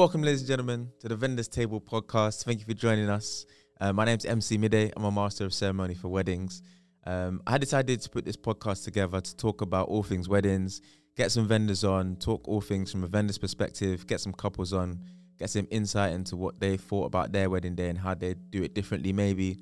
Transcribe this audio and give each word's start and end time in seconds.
Welcome, 0.00 0.22
ladies 0.22 0.40
and 0.40 0.48
gentlemen, 0.48 0.88
to 1.00 1.08
the 1.08 1.14
Vendors 1.14 1.46
Table 1.46 1.78
podcast. 1.78 2.44
Thank 2.44 2.60
you 2.60 2.64
for 2.64 2.72
joining 2.72 3.10
us. 3.10 3.44
Uh, 3.78 3.92
my 3.92 4.06
name's 4.06 4.24
MC 4.24 4.56
Midday. 4.56 4.90
I'm 4.96 5.04
a 5.04 5.10
master 5.10 5.44
of 5.44 5.52
ceremony 5.52 5.92
for 5.92 6.08
weddings. 6.08 6.62
Um, 7.04 7.42
I 7.46 7.58
decided 7.58 8.00
to 8.00 8.08
put 8.08 8.24
this 8.24 8.34
podcast 8.34 8.84
together 8.84 9.20
to 9.20 9.36
talk 9.36 9.60
about 9.60 9.88
all 9.88 10.02
things 10.02 10.26
weddings, 10.26 10.80
get 11.18 11.30
some 11.30 11.46
vendors 11.46 11.84
on, 11.84 12.16
talk 12.16 12.48
all 12.48 12.62
things 12.62 12.90
from 12.90 13.04
a 13.04 13.08
vendor's 13.08 13.36
perspective, 13.36 14.06
get 14.06 14.22
some 14.22 14.32
couples 14.32 14.72
on, 14.72 15.04
get 15.38 15.50
some 15.50 15.68
insight 15.70 16.14
into 16.14 16.34
what 16.34 16.58
they 16.58 16.78
thought 16.78 17.04
about 17.04 17.32
their 17.32 17.50
wedding 17.50 17.74
day 17.74 17.90
and 17.90 17.98
how 17.98 18.14
they 18.14 18.32
do 18.48 18.62
it 18.62 18.72
differently, 18.72 19.12
maybe. 19.12 19.58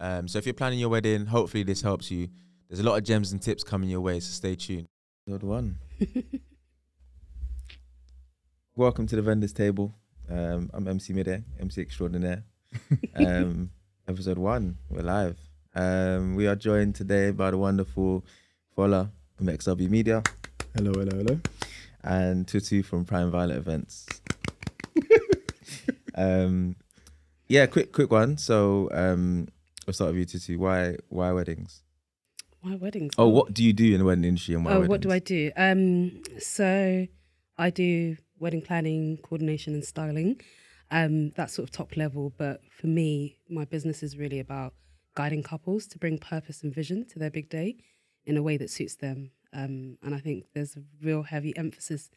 Um, 0.00 0.28
so 0.28 0.38
if 0.38 0.46
you're 0.46 0.54
planning 0.54 0.78
your 0.78 0.88
wedding, 0.88 1.26
hopefully 1.26 1.62
this 1.62 1.82
helps 1.82 2.10
you. 2.10 2.28
There's 2.70 2.80
a 2.80 2.84
lot 2.84 2.96
of 2.96 3.04
gems 3.04 3.32
and 3.32 3.42
tips 3.42 3.62
coming 3.62 3.90
your 3.90 4.00
way, 4.00 4.18
so 4.20 4.30
stay 4.32 4.54
tuned. 4.54 4.86
Good 5.28 5.42
one. 5.42 5.76
Welcome 8.76 9.06
to 9.08 9.16
the 9.16 9.22
vendors 9.22 9.52
table. 9.52 9.94
Um, 10.28 10.70
I'm 10.74 10.88
MC 10.88 11.12
Midday, 11.12 11.42
MC 11.60 11.80
extraordinaire. 11.80 12.44
Um, 13.14 13.70
episode 14.08 14.36
one, 14.36 14.76
we're 14.90 15.02
live. 15.02 15.38
Um, 15.76 16.34
we 16.34 16.48
are 16.48 16.56
joined 16.56 16.96
today 16.96 17.30
by 17.30 17.52
the 17.52 17.56
wonderful 17.58 18.24
Fola 18.76 19.10
from 19.36 19.46
XW 19.46 19.88
Media 19.88 20.24
Hello, 20.76 20.90
hello, 20.92 21.16
hello. 21.16 21.40
and 22.02 22.48
Tutu 22.48 22.82
from 22.82 23.04
Prime 23.04 23.30
Violet 23.30 23.56
Events. 23.58 24.06
um, 26.16 26.74
yeah, 27.46 27.66
quick, 27.66 27.92
quick 27.92 28.10
one. 28.10 28.36
So, 28.38 28.88
um, 28.92 29.46
we'll 29.86 29.94
start 29.94 30.10
with 30.10 30.18
you, 30.18 30.24
Tutu. 30.26 30.58
Why, 30.58 30.96
why 31.08 31.30
weddings? 31.30 31.82
Why 32.62 32.74
weddings. 32.74 33.14
Oh, 33.16 33.28
what 33.28 33.54
do 33.54 33.62
you 33.62 33.72
do 33.72 33.92
in 33.92 34.00
the 34.00 34.04
wedding 34.04 34.24
industry 34.24 34.56
and 34.56 34.64
why 34.64 34.72
Oh, 34.72 34.74
weddings? 34.80 34.88
what 34.88 35.00
do 35.02 35.12
I 35.12 35.18
do? 35.20 35.52
Um, 35.56 36.22
so 36.40 37.06
I 37.56 37.70
do 37.70 38.16
wedding 38.38 38.62
planning, 38.62 39.18
coordination, 39.22 39.74
and 39.74 39.84
styling. 39.84 40.40
Um, 40.90 41.30
that's 41.36 41.54
sort 41.54 41.68
of 41.68 41.72
top 41.74 41.96
level. 41.96 42.32
But 42.36 42.60
for 42.70 42.86
me, 42.86 43.38
my 43.48 43.64
business 43.64 44.02
is 44.02 44.16
really 44.16 44.38
about 44.40 44.74
guiding 45.14 45.42
couples 45.42 45.86
to 45.88 45.98
bring 45.98 46.18
purpose 46.18 46.62
and 46.62 46.74
vision 46.74 47.06
to 47.06 47.18
their 47.18 47.30
big 47.30 47.48
day 47.48 47.76
in 48.26 48.36
a 48.36 48.42
way 48.42 48.56
that 48.56 48.70
suits 48.70 48.96
them. 48.96 49.30
Um, 49.52 49.98
and 50.02 50.14
I 50.14 50.18
think 50.18 50.46
there's 50.54 50.76
a 50.76 50.82
real 51.02 51.22
heavy 51.22 51.56
emphasis 51.56 52.10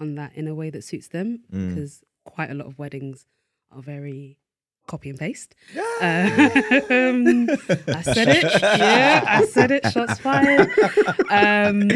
on 0.00 0.14
that 0.16 0.32
in 0.34 0.46
a 0.48 0.54
way 0.54 0.70
that 0.70 0.84
suits 0.84 1.08
them 1.08 1.40
Mm. 1.52 1.68
because 1.74 2.02
quite 2.24 2.50
a 2.50 2.54
lot 2.54 2.66
of 2.66 2.78
weddings 2.78 3.26
are 3.70 3.82
very 3.82 4.38
copy 4.86 5.10
and 5.10 5.18
paste. 5.18 5.54
Um, 6.00 7.48
I 7.88 8.02
said 8.02 8.28
it. 8.28 8.62
Yeah, 8.62 9.24
I 9.26 9.44
said 9.46 9.70
it. 9.70 9.90
Shots 9.90 10.18
fired. 10.20 10.70
Um, 11.30 11.88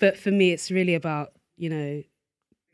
but 0.00 0.16
for 0.16 0.30
me, 0.30 0.52
it's 0.52 0.70
really 0.70 0.94
about 0.94 1.32
you 1.56 1.68
know 1.70 2.02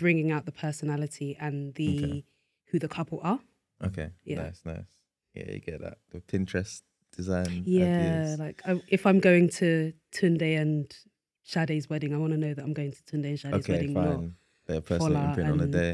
bringing 0.04 0.30
out 0.34 0.44
the 0.44 0.52
personality 0.66 1.30
and 1.46 1.74
the 1.80 1.88
Okay. 2.04 2.24
who 2.70 2.78
the 2.78 2.88
couple 2.88 3.18
are. 3.30 3.40
Okay, 3.88 4.08
Yeah. 4.24 4.42
nice, 4.44 4.60
nice. 4.64 4.90
Yeah, 5.34 5.50
you 5.52 5.60
get 5.60 5.80
that. 5.80 5.96
The 6.10 6.20
Pinterest 6.20 6.82
design 7.16 7.62
Yeah, 7.66 7.84
ideas. 7.86 8.38
like 8.46 8.58
I, 8.66 8.80
if 8.96 9.02
I'm 9.06 9.18
going 9.28 9.48
to 9.60 9.92
Tunde 10.12 10.50
and 10.62 10.84
Sade's 11.52 11.88
wedding, 11.90 12.12
I 12.14 12.18
want 12.18 12.32
to 12.32 12.38
know 12.44 12.52
that 12.54 12.62
I'm 12.66 12.74
going 12.80 12.92
to 12.92 13.02
Tunde 13.08 13.28
and 13.32 13.38
Sade's 13.40 13.54
Okay, 13.60 13.72
wedding, 13.72 13.94
fine. 13.94 14.34
Their 14.66 14.80
personal 14.82 15.12
Fola 15.22 15.28
imprint 15.28 15.50
on 15.50 15.58
the 15.58 15.66
day. 15.82 15.92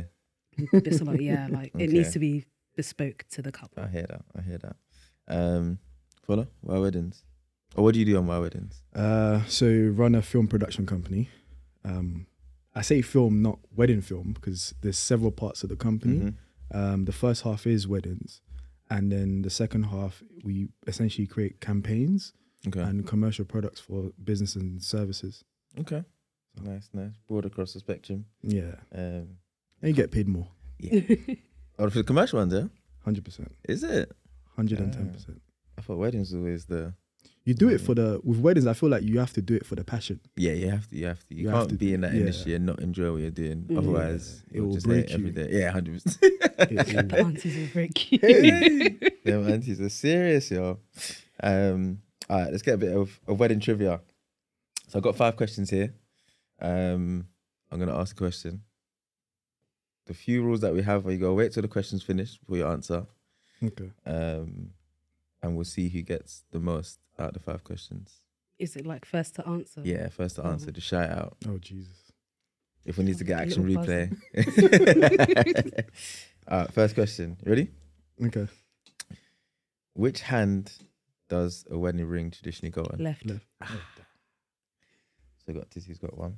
Bisola. 0.86 1.20
Yeah, 1.20 1.46
like 1.58 1.72
it 1.78 1.90
needs 1.90 2.10
to 2.12 2.18
be 2.18 2.44
bespoke 2.76 3.24
to 3.34 3.42
the 3.42 3.52
couple. 3.52 3.82
I 3.82 3.88
hear 3.88 4.06
that. 4.12 4.22
I 4.36 4.40
hear 4.42 4.58
that. 4.58 4.76
Um, 5.28 5.78
Fola, 6.26 6.48
why 6.62 6.78
weddings? 6.78 7.22
Or 7.76 7.84
what 7.84 7.94
do 7.94 8.00
you 8.00 8.06
do 8.06 8.16
on 8.18 8.26
my 8.26 8.38
weddings? 8.40 8.82
Uh, 8.94 9.44
so 9.46 9.66
run 10.02 10.14
a 10.16 10.22
film 10.22 10.46
production 10.48 10.86
company. 10.86 11.28
Um, 11.84 12.26
I 12.74 12.82
say 12.82 13.02
film, 13.02 13.42
not 13.42 13.58
wedding 13.74 14.00
film, 14.00 14.32
because 14.32 14.74
there's 14.80 14.98
several 14.98 15.32
parts 15.32 15.62
of 15.62 15.68
the 15.70 15.76
company. 15.76 16.18
Mhm. 16.18 16.34
Um, 16.72 17.04
the 17.04 17.12
first 17.12 17.42
half 17.42 17.66
is 17.66 17.88
weddings, 17.88 18.40
and 18.88 19.10
then 19.10 19.42
the 19.42 19.50
second 19.50 19.84
half 19.84 20.22
we 20.44 20.68
essentially 20.86 21.26
create 21.26 21.60
campaigns 21.60 22.32
Okay. 22.68 22.80
and 22.82 23.06
commercial 23.06 23.44
products 23.44 23.80
for 23.80 24.12
business 24.22 24.54
and 24.56 24.82
services. 24.82 25.44
okay. 25.78 26.04
Nice, 26.62 26.88
nice. 26.92 27.12
Broad 27.28 27.44
across 27.46 27.72
the 27.74 27.78
spectrum. 27.80 28.26
Yeah, 28.42 28.74
Um, 28.92 29.38
and 29.80 29.88
you 29.88 29.92
get 29.92 30.10
paid 30.10 30.28
more, 30.28 30.48
Yeah. 30.78 31.00
or 31.78 31.90
for 31.90 31.98
the 31.98 32.04
commercial 32.04 32.38
ones, 32.40 32.52
yeah? 32.52 32.68
hundred 33.04 33.24
percent, 33.24 33.54
Is 33.68 33.82
it? 33.84 34.12
hundred 34.56 34.80
and 34.80 34.92
ten 34.92 35.10
percent. 35.12 35.40
I 35.78 35.80
thought 35.82 35.98
weddings 35.98 36.32
was 36.32 36.38
always 36.40 36.64
the. 36.66 36.94
You 37.44 37.54
do 37.54 37.68
it 37.70 37.80
for 37.80 37.94
the 37.94 38.20
with 38.22 38.38
weddings. 38.38 38.66
I 38.66 38.74
feel 38.74 38.90
like 38.90 39.02
you 39.02 39.18
have 39.18 39.32
to 39.32 39.42
do 39.42 39.54
it 39.54 39.64
for 39.64 39.74
the 39.74 39.82
passion. 39.82 40.20
Yeah, 40.36 40.52
you 40.52 40.68
have 40.70 40.86
to. 40.88 40.96
You 40.96 41.06
have 41.06 41.26
to. 41.28 41.34
You, 41.34 41.44
You 41.44 41.50
can't 41.50 41.68
to 41.70 41.74
be 41.74 41.94
in 41.94 42.02
that 42.02 42.12
yeah. 42.12 42.20
industry 42.20 42.54
and 42.54 42.66
not 42.66 42.80
enjoy 42.80 43.10
what 43.12 43.22
you're 43.22 43.30
doing. 43.30 43.62
Mm. 43.62 43.78
Otherwise, 43.78 44.42
Yeah, 44.46 44.50
it 44.50 44.56
you'll 44.56 44.66
will 44.66 44.74
just 44.74 44.86
break 44.86 45.08
hate 45.08 45.14
every 45.14 45.26
you. 45.28 45.32
day. 45.32 45.48
Yeah, 45.50 45.70
hundred 45.70 46.02
percent. 46.02 46.18
It 46.22 47.08
The 47.08 47.16
will- 47.16 47.26
aunties 47.26 47.56
will 47.56 47.66
break 47.72 48.12
you. 48.12 48.18
Them 49.24 49.48
aunties 49.50 49.80
are 49.80 49.88
serious, 49.88 50.50
yo. 50.50 50.78
Um, 51.42 52.02
all 52.28 52.40
right, 52.42 52.50
let's 52.50 52.62
get 52.62 52.74
a 52.74 52.78
bit 52.78 52.94
of, 52.94 53.18
of 53.26 53.40
wedding 53.40 53.58
trivia. 53.60 54.00
So 54.88 54.98
I've 54.98 55.02
got 55.02 55.16
five 55.16 55.36
questions 55.36 55.70
here. 55.70 55.94
Um, 56.60 57.26
I'm 57.70 57.78
gonna 57.78 57.96
ask 57.98 58.14
a 58.14 58.18
question. 58.18 58.62
The 60.06 60.14
few 60.14 60.42
rules 60.42 60.60
that 60.60 60.74
we 60.74 60.82
have 60.82 61.06
are 61.06 61.12
you 61.12 61.18
gotta 61.18 61.32
wait 61.32 61.52
till 61.52 61.62
the 61.62 61.68
question's 61.68 62.02
finished 62.02 62.40
before 62.40 62.56
you 62.58 62.66
answer. 62.66 63.06
okay. 63.64 63.90
Um, 64.04 64.70
and 65.42 65.56
we'll 65.56 65.64
see 65.64 65.88
who 65.88 66.02
gets 66.02 66.44
the 66.52 66.60
most 66.60 66.98
out 67.18 67.28
of 67.28 67.34
the 67.34 67.40
five 67.40 67.64
questions. 67.64 68.20
Is 68.58 68.76
it 68.76 68.86
like 68.86 69.04
first 69.04 69.34
to 69.36 69.46
answer? 69.48 69.80
Yeah, 69.84 70.08
first 70.08 70.36
to 70.36 70.44
answer, 70.44 70.66
Oh. 70.68 70.72
just 70.72 70.86
shout 70.86 71.10
out. 71.10 71.36
Oh 71.48 71.58
Jesus. 71.58 72.12
If 72.84 72.96
we 72.98 73.04
need 73.04 73.18
to 73.18 73.24
get 73.24 73.40
action 73.40 73.64
replay. 73.64 74.16
all 76.48 76.58
right, 76.60 76.72
first 76.72 76.94
question. 76.94 77.36
Ready? 77.44 77.68
Okay. 78.24 78.48
Which 79.94 80.20
hand 80.22 80.72
does 81.28 81.64
a 81.70 81.78
wedding 81.78 82.06
ring 82.06 82.30
traditionally 82.30 82.70
go 82.70 82.82
on? 82.82 82.98
Left. 83.02 83.24
Left. 83.26 83.44
Ah. 83.62 83.80
So 85.46 85.52
got 85.52 85.70
Tizzy's 85.70 85.98
got 85.98 86.16
one. 86.16 86.36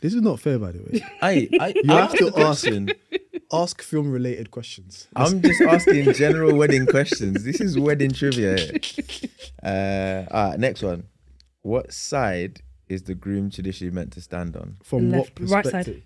This 0.00 0.14
is 0.14 0.22
not 0.22 0.40
fair, 0.40 0.58
by 0.58 0.72
the 0.72 0.78
way. 0.82 1.04
I, 1.22 1.48
I 1.60 1.68
You 1.76 1.82
I 1.92 2.00
have 2.00 2.14
to 2.14 2.24
the 2.26 2.32
question. 2.32 2.90
Ask 3.52 3.82
film 3.82 4.10
related 4.10 4.50
questions. 4.50 5.08
I'm 5.14 5.42
just 5.42 5.60
asking 5.60 6.12
general 6.14 6.56
wedding 6.56 6.86
questions. 6.86 7.44
This 7.44 7.60
is 7.60 7.78
wedding 7.78 8.10
trivia. 8.12 8.56
here. 8.56 8.72
Uh, 9.62 10.24
all 10.32 10.50
right, 10.50 10.58
next 10.58 10.82
one. 10.82 11.04
What 11.60 11.92
side 11.92 12.62
is 12.88 13.04
the 13.04 13.14
groom 13.14 13.48
traditionally 13.48 13.94
meant 13.94 14.12
to 14.14 14.20
stand 14.20 14.56
on? 14.56 14.78
From 14.82 15.10
Left- 15.12 15.38
what 15.38 15.50
right 15.50 15.62
perspective? 15.64 15.94
side. 15.96 16.02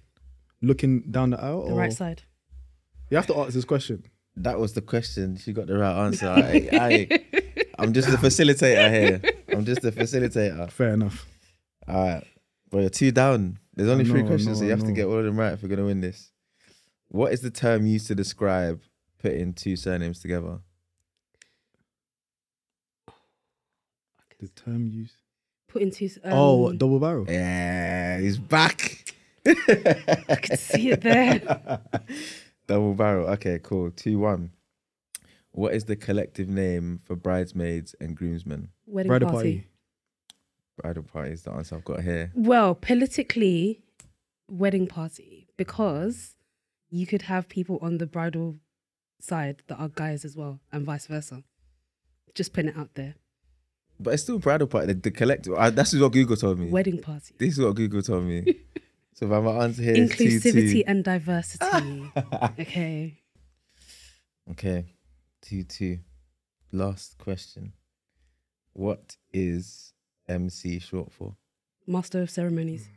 Looking 0.61 1.11
down 1.11 1.31
the 1.31 1.41
aisle, 1.43 1.65
The 1.67 1.73
or 1.73 1.79
right 1.79 1.93
side. 1.93 2.23
you 3.11 3.17
have 3.17 3.27
to 3.29 3.37
ask 3.39 3.55
this 3.55 3.65
question. 3.65 4.03
That 4.37 4.59
was 4.59 4.75
the 4.75 4.83
question. 4.83 5.39
She 5.39 5.55
got 5.55 5.69
the 5.69 5.79
right 5.79 6.05
answer. 6.05 6.29
I, 6.29 6.69
I, 6.73 7.19
I'm 7.79 7.95
just 7.95 8.09
a 8.09 8.19
facilitator 8.19 8.91
here. 8.91 9.23
I'm 9.49 9.65
just 9.65 9.83
a 9.85 9.91
facilitator. 9.93 10.71
Fair 10.71 10.91
enough. 10.93 11.27
All 11.89 11.95
right. 12.07 12.25
Well, 12.73 12.83
you're 12.83 12.91
two 12.91 13.11
down. 13.13 13.59
There's 13.75 13.89
only 13.89 14.05
I 14.05 14.09
three 14.09 14.21
know, 14.21 14.27
I 14.27 14.29
questions, 14.33 14.59
so 14.59 14.65
you 14.65 14.71
I 14.71 14.73
have 14.73 14.81
to 14.81 14.89
know. 14.89 14.95
get 14.95 15.07
all 15.07 15.19
of 15.19 15.25
them 15.25 15.39
right 15.39 15.55
if 15.55 15.63
we're 15.63 15.69
going 15.71 15.79
to 15.79 15.87
win 15.87 16.03
this. 16.03 16.31
What 17.09 17.33
is 17.33 17.41
the 17.41 17.51
term 17.51 17.87
used 17.87 18.07
to 18.09 18.15
describe 18.15 18.83
putting 19.19 19.53
two 19.53 19.77
surnames 19.77 20.21
together? 20.21 20.61
The 24.39 24.49
term 24.49 24.87
used. 24.87 25.15
Put 25.69 25.83
into. 25.83 26.11
Um, 26.23 26.33
oh, 26.33 26.57
what, 26.57 26.79
double 26.79 27.01
barrel. 27.01 27.25
Yeah, 27.29 28.21
he's 28.21 28.39
back. 28.39 29.15
I 29.47 30.39
could 30.43 30.59
see 30.59 30.91
it 30.91 31.01
there. 31.03 31.81
Double 32.67 32.95
barrel. 32.95 33.29
Okay, 33.29 33.61
cool. 33.63 33.91
2 33.93 34.19
1. 34.19 34.51
What 35.53 35.73
is 35.73 35.85
the 35.85 35.97
collective 35.97 36.49
name 36.49 37.01
for 37.05 37.15
bridesmaids 37.15 37.95
and 38.01 38.17
groomsmen? 38.17 38.71
Wedding 38.87 39.09
Bridal 39.09 39.31
party. 39.31 39.55
party. 39.55 39.69
Bridal 40.83 41.03
party 41.05 41.31
is 41.31 41.43
the 41.43 41.53
answer 41.53 41.77
I've 41.77 41.85
got 41.85 42.03
here. 42.03 42.33
Well, 42.35 42.75
politically, 42.75 43.83
wedding 44.49 44.87
party 44.87 45.49
because 45.57 46.35
you 46.91 47.07
could 47.07 47.23
have 47.23 47.49
people 47.49 47.79
on 47.83 47.99
the 47.99 48.07
bridal 48.07 48.57
side 49.21 49.63
that 49.69 49.77
are 49.77 49.89
guys 49.89 50.25
as 50.25 50.37
well, 50.37 50.61
and 50.73 50.85
vice 50.85 51.07
versa. 51.07 51.43
Just 52.35 52.53
putting 52.53 52.71
it 52.71 52.77
out 52.77 52.95
there. 52.95 53.15
But 53.99 54.15
it's 54.15 54.23
still 54.23 54.39
bridal 54.39 54.67
party. 54.67 54.89
The, 54.89 54.95
the 54.95 55.11
collective. 55.11 55.55
Uh, 55.55 55.71
that's 55.71 55.95
what 55.95 56.13
Google 56.13 56.37
told 56.37 56.59
me. 56.59 56.69
Wedding 56.71 57.01
party. 57.01 57.35
This 57.39 57.55
is 57.59 57.65
what 57.65 57.75
Google 57.75 58.03
told 58.03 58.25
me. 58.25 58.45
so 59.15 59.25
if 59.25 59.43
my 59.45 59.51
answer 59.65 59.83
here 59.83 59.95
is 59.95 60.11
2 60.17 60.25
Inclusivity 60.25 60.73
2. 60.73 60.83
and 60.87 61.05
diversity. 61.05 62.13
okay. 62.61 63.19
Okay. 64.51 64.85
2 65.43 65.63
2. 65.65 65.99
Last 66.73 67.17
question. 67.17 67.73
What 68.75 69.17
is 69.33 69.95
MC 70.29 70.79
short 70.79 71.13
for? 71.13 71.37
Master 71.87 72.21
of 72.21 72.31
ceremonies. 72.31 72.89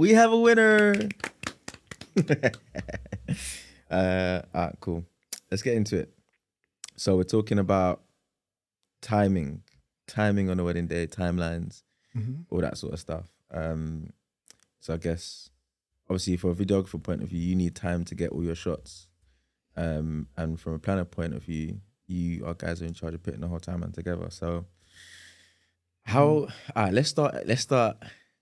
We 0.00 0.14
have 0.14 0.32
a 0.32 0.36
winner. 0.38 0.94
uh, 2.30 2.50
all 3.90 4.42
right, 4.54 4.74
cool. 4.80 5.04
Let's 5.50 5.62
get 5.62 5.74
into 5.74 5.98
it. 5.98 6.10
So 6.96 7.18
we're 7.18 7.24
talking 7.24 7.58
about 7.58 8.00
timing, 9.02 9.60
timing 10.06 10.48
on 10.48 10.58
a 10.58 10.64
wedding 10.64 10.86
day, 10.86 11.06
timelines, 11.06 11.82
Mhm. 12.16 12.46
all 12.48 12.62
that 12.62 12.78
sort 12.78 12.94
of 12.94 13.00
stuff. 13.00 13.26
Um, 13.50 14.14
so 14.80 14.94
I 14.94 14.96
guess 14.96 15.50
obviously 16.08 16.38
from 16.38 16.50
a 16.52 16.54
videographer 16.54 17.02
point 17.02 17.22
of 17.22 17.28
view, 17.28 17.40
you 17.42 17.54
need 17.54 17.76
time 17.76 18.04
to 18.06 18.14
get 18.14 18.30
all 18.32 18.42
your 18.42 18.54
shots. 18.54 19.08
Um, 19.76 20.28
and 20.34 20.58
from 20.58 20.72
a 20.72 20.78
planner 20.78 21.04
point 21.04 21.34
of 21.34 21.44
view, 21.44 21.82
you 22.06 22.46
are 22.46 22.54
guys 22.54 22.80
are 22.80 22.86
in 22.86 22.94
charge 22.94 23.12
of 23.12 23.22
putting 23.22 23.40
the 23.42 23.48
whole 23.48 23.60
timeline 23.60 23.92
together. 23.92 24.30
So 24.30 24.64
how 26.04 26.26
Mm. 26.26 26.52
all 26.74 26.82
right, 26.84 26.94
let's 26.94 27.10
start 27.10 27.46
let's 27.46 27.60
start 27.60 27.98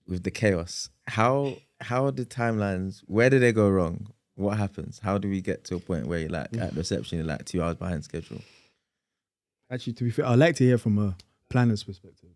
with 0.06 0.22
the 0.22 0.30
chaos. 0.30 0.88
How 1.08 1.56
how 1.80 2.06
are 2.06 2.12
the 2.12 2.24
timelines 2.26 3.00
where 3.06 3.30
did 3.30 3.42
they 3.42 3.52
go 3.52 3.68
wrong? 3.68 4.08
What 4.34 4.56
happens? 4.58 5.00
How 5.00 5.18
do 5.18 5.28
we 5.28 5.40
get 5.40 5.64
to 5.64 5.76
a 5.76 5.80
point 5.80 6.06
where 6.06 6.18
you're 6.20 6.30
like 6.30 6.56
at 6.56 6.74
reception 6.76 7.18
you're 7.18 7.26
like 7.26 7.44
two 7.44 7.62
hours 7.62 7.76
behind 7.76 8.04
schedule? 8.04 8.40
Actually, 9.70 9.92
to 9.94 10.04
be 10.04 10.10
fair, 10.10 10.26
I'd 10.26 10.38
like 10.38 10.56
to 10.56 10.64
hear 10.64 10.78
from 10.78 10.98
a 10.98 11.16
planner's 11.50 11.82
perspective. 11.84 12.30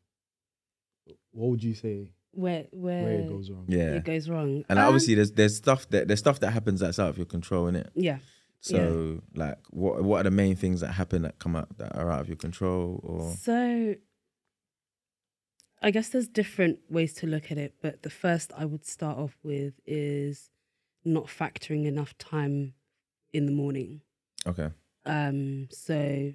What 1.33 1.51
would 1.51 1.65
you 1.65 1.75
say 1.75 2.11
Where 2.33 2.67
where, 2.73 3.03
where 3.03 3.13
it 3.21 3.29
goes 3.29 3.51
wrong? 3.51 3.65
Yeah. 3.69 3.95
it 3.95 4.05
goes 4.05 4.29
wrong. 4.29 4.65
And 4.69 4.79
Um, 4.79 4.87
obviously 4.87 5.15
there's 5.15 5.33
there's 5.33 5.57
stuff 5.57 5.89
that 5.91 6.09
there's 6.09 6.21
stuff 6.21 6.41
that 6.41 6.51
happens 6.53 6.81
that's 6.81 6.99
out 6.99 7.09
of 7.11 7.17
your 7.17 7.27
control 7.27 7.67
in 7.69 7.77
it. 7.77 7.91
yeah. 7.95 8.19
So 8.61 9.21
like 9.35 9.59
what 9.71 10.03
what 10.05 10.21
are 10.21 10.25
the 10.25 10.31
main 10.31 10.55
things 10.57 10.81
that 10.83 10.93
happen 10.93 11.23
that 11.23 11.39
come 11.41 11.57
out 11.57 11.77
that 11.79 11.97
are 11.97 12.11
out 12.11 12.21
of 12.21 12.29
your 12.29 12.37
control 12.37 13.01
or 13.03 13.33
So 13.37 13.95
I 15.83 15.91
guess 15.91 16.09
there's 16.11 16.29
different 16.29 16.79
ways 16.89 17.13
to 17.15 17.27
look 17.27 17.51
at 17.51 17.59
it, 17.59 17.75
but 17.83 18.03
the 18.03 18.11
first 18.11 18.53
I 18.57 18.65
would 18.65 18.85
start 18.87 19.19
off 19.19 19.37
with 19.43 19.75
is 19.87 20.51
not 21.05 21.27
factoring 21.27 21.87
enough 21.87 22.17
time 22.19 22.75
in 23.33 23.47
the 23.47 23.53
morning. 23.53 24.01
okay. 24.47 24.71
Um, 25.05 25.69
so 25.71 26.33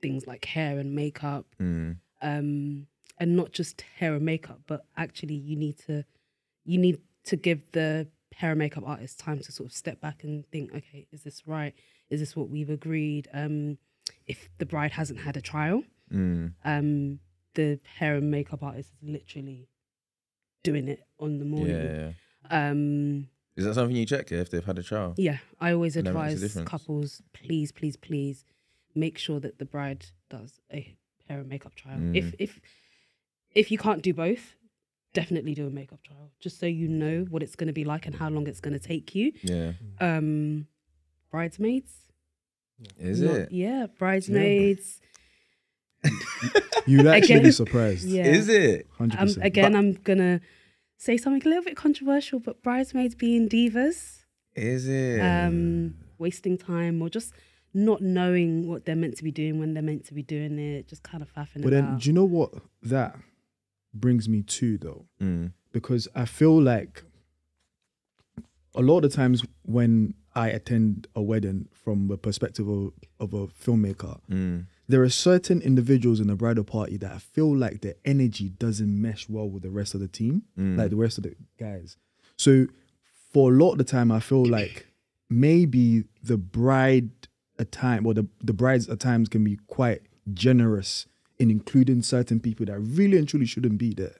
things 0.00 0.26
like 0.26 0.44
hair 0.44 0.78
and 0.78 0.94
makeup, 0.94 1.46
Mm. 1.58 1.96
um, 2.22 2.86
and 3.18 3.36
not 3.36 3.50
just 3.52 3.80
hair 3.98 4.14
and 4.14 4.24
makeup, 4.24 4.60
but 4.66 4.86
actually 4.96 5.34
you 5.34 5.56
need 5.56 5.78
to 5.86 6.04
you 6.64 6.78
need 6.78 6.98
to 7.24 7.36
give 7.36 7.60
the 7.72 8.06
hair 8.34 8.50
and 8.50 8.58
makeup 8.60 8.84
artist 8.86 9.18
time 9.18 9.40
to 9.40 9.50
sort 9.50 9.68
of 9.68 9.72
step 9.74 10.00
back 10.00 10.22
and 10.22 10.46
think, 10.52 10.72
okay, 10.74 11.06
is 11.10 11.22
this 11.24 11.42
right? 11.46 11.74
Is 12.10 12.20
this 12.20 12.36
what 12.36 12.48
we've 12.48 12.70
agreed? 12.70 13.28
Um, 13.32 13.78
if 14.26 14.48
the 14.58 14.66
bride 14.66 14.92
hasn't 14.92 15.18
had 15.20 15.36
a 15.36 15.40
trial, 15.40 15.82
Mm. 16.12 16.54
um, 16.64 17.18
the 17.54 17.80
hair 17.98 18.16
and 18.16 18.30
makeup 18.30 18.62
artist 18.62 18.90
is 19.02 19.08
literally 19.08 19.68
doing 20.62 20.88
it 20.88 21.02
on 21.18 21.38
the 21.38 21.44
morning. 21.44 21.74
yeah, 21.76 22.10
yeah. 22.50 22.70
Um, 22.70 23.28
Is 23.56 23.64
that 23.64 23.74
something 23.74 23.94
you 23.96 24.06
check 24.06 24.30
if 24.32 24.50
they've 24.50 24.64
had 24.64 24.78
a 24.78 24.82
child? 24.82 25.18
yeah, 25.18 25.38
I 25.60 25.72
always 25.72 25.94
That 25.94 26.04
makes 26.04 26.16
a 26.16 26.44
advise 26.46 26.58
couples, 26.64 27.22
please, 27.32 27.72
please, 27.72 27.96
please, 27.96 28.44
make 28.94 29.18
sure 29.18 29.40
that 29.40 29.58
the 29.58 29.64
bride 29.64 30.06
does 30.28 30.60
a 30.72 30.96
hair 31.28 31.40
and 31.40 31.48
makeup 31.48 31.74
trial. 31.74 31.98
Mm. 31.98 32.16
If 32.16 32.34
if 32.38 32.60
if 33.54 33.70
you 33.70 33.78
can't 33.78 34.02
do 34.02 34.12
both, 34.14 34.54
definitely 35.12 35.54
do 35.54 35.66
a 35.66 35.70
makeup 35.70 36.02
trial, 36.02 36.30
just 36.40 36.58
so 36.58 36.66
you 36.66 36.88
know 36.88 37.26
what 37.30 37.42
it's 37.42 37.56
going 37.56 37.66
to 37.68 37.72
be 37.72 37.84
like 37.84 38.06
and 38.06 38.14
how 38.14 38.28
long 38.28 38.46
it's 38.46 38.60
going 38.60 38.78
to 38.78 38.84
take 38.86 39.14
you. 39.14 39.32
Yeah. 39.42 39.72
Um, 40.00 40.66
bridesmaids, 41.30 41.92
Is 42.98 43.20
not- 43.20 43.34
it? 43.36 43.52
Yeah, 43.52 43.86
bridesmaids. 43.98 45.00
You'd 46.86 47.06
actually 47.16 47.40
be 47.40 47.50
surprised. 47.52 48.06
Yeah. 48.08 48.26
Is 48.26 48.48
it? 48.48 48.86
Hundred 48.98 49.18
Um, 49.20 49.26
percent. 49.26 49.46
again, 49.46 49.74
I'm 49.76 49.92
gonna 49.92 50.40
say 50.96 51.16
something 51.16 51.42
a 51.44 51.48
little 51.48 51.64
bit 51.64 51.76
controversial, 51.76 52.38
but 52.40 52.62
bridesmaids 52.62 53.14
being 53.14 53.48
divas, 53.48 54.24
Is 54.54 54.86
it? 54.88 55.20
um, 55.20 55.94
wasting 56.18 56.56
time, 56.58 57.00
or 57.02 57.08
just 57.08 57.32
not 57.72 58.02
knowing 58.02 58.66
what 58.66 58.84
they're 58.84 58.96
meant 58.96 59.16
to 59.16 59.24
be 59.24 59.30
doing 59.30 59.58
when 59.60 59.74
they're 59.74 59.82
meant 59.82 60.04
to 60.06 60.14
be 60.14 60.22
doing 60.22 60.58
it, 60.58 60.88
just 60.88 61.02
kind 61.02 61.22
of 61.22 61.32
faffing 61.32 61.62
But 61.62 61.70
then, 61.70 61.84
about. 61.84 62.00
do 62.00 62.08
you 62.08 62.12
know 62.12 62.24
what 62.24 62.52
that 62.82 63.16
brings 63.94 64.28
me 64.28 64.42
to 64.42 64.78
though? 64.78 65.06
Mm. 65.22 65.52
Because 65.72 66.08
I 66.14 66.24
feel 66.24 66.60
like 66.60 67.04
a 68.74 68.82
lot 68.82 69.04
of 69.04 69.10
the 69.10 69.16
times 69.16 69.44
when 69.62 70.14
I 70.34 70.48
attend 70.48 71.06
a 71.14 71.22
wedding 71.22 71.68
from 71.72 72.08
the 72.08 72.16
perspective 72.18 72.68
of, 72.68 72.92
of 73.18 73.32
a 73.34 73.46
filmmaker, 73.48 74.20
Mm. 74.30 74.66
There 74.90 75.02
are 75.02 75.08
certain 75.10 75.60
individuals 75.62 76.20
in 76.20 76.26
the 76.26 76.34
bridal 76.36 76.64
party 76.64 76.96
that 76.98 77.12
I 77.12 77.18
feel 77.18 77.54
like 77.56 77.80
their 77.80 77.94
energy 78.04 78.48
doesn't 78.48 79.00
mesh 79.00 79.28
well 79.28 79.48
with 79.48 79.62
the 79.62 79.70
rest 79.70 79.94
of 79.94 80.00
the 80.00 80.08
team, 80.08 80.42
Mm. 80.58 80.76
like 80.78 80.90
the 80.90 80.96
rest 80.96 81.18
of 81.18 81.24
the 81.24 81.34
guys. 81.58 81.96
So 82.36 82.66
for 83.32 83.52
a 83.52 83.56
lot 83.56 83.72
of 83.72 83.78
the 83.78 83.84
time, 83.84 84.10
I 84.10 84.20
feel 84.20 84.44
like 84.44 84.86
maybe 85.28 86.04
the 86.22 86.36
bride 86.36 87.10
at 87.58 87.70
time 87.72 88.06
or 88.06 88.14
the, 88.14 88.26
the 88.42 88.52
brides 88.52 88.88
at 88.88 88.98
times 89.00 89.28
can 89.28 89.44
be 89.44 89.58
quite 89.66 90.02
generous 90.32 91.06
in 91.38 91.50
including 91.50 92.02
certain 92.02 92.40
people 92.40 92.66
that 92.66 92.78
really 92.80 93.16
and 93.18 93.28
truly 93.28 93.46
shouldn't 93.46 93.78
be 93.78 93.94
there. 93.94 94.16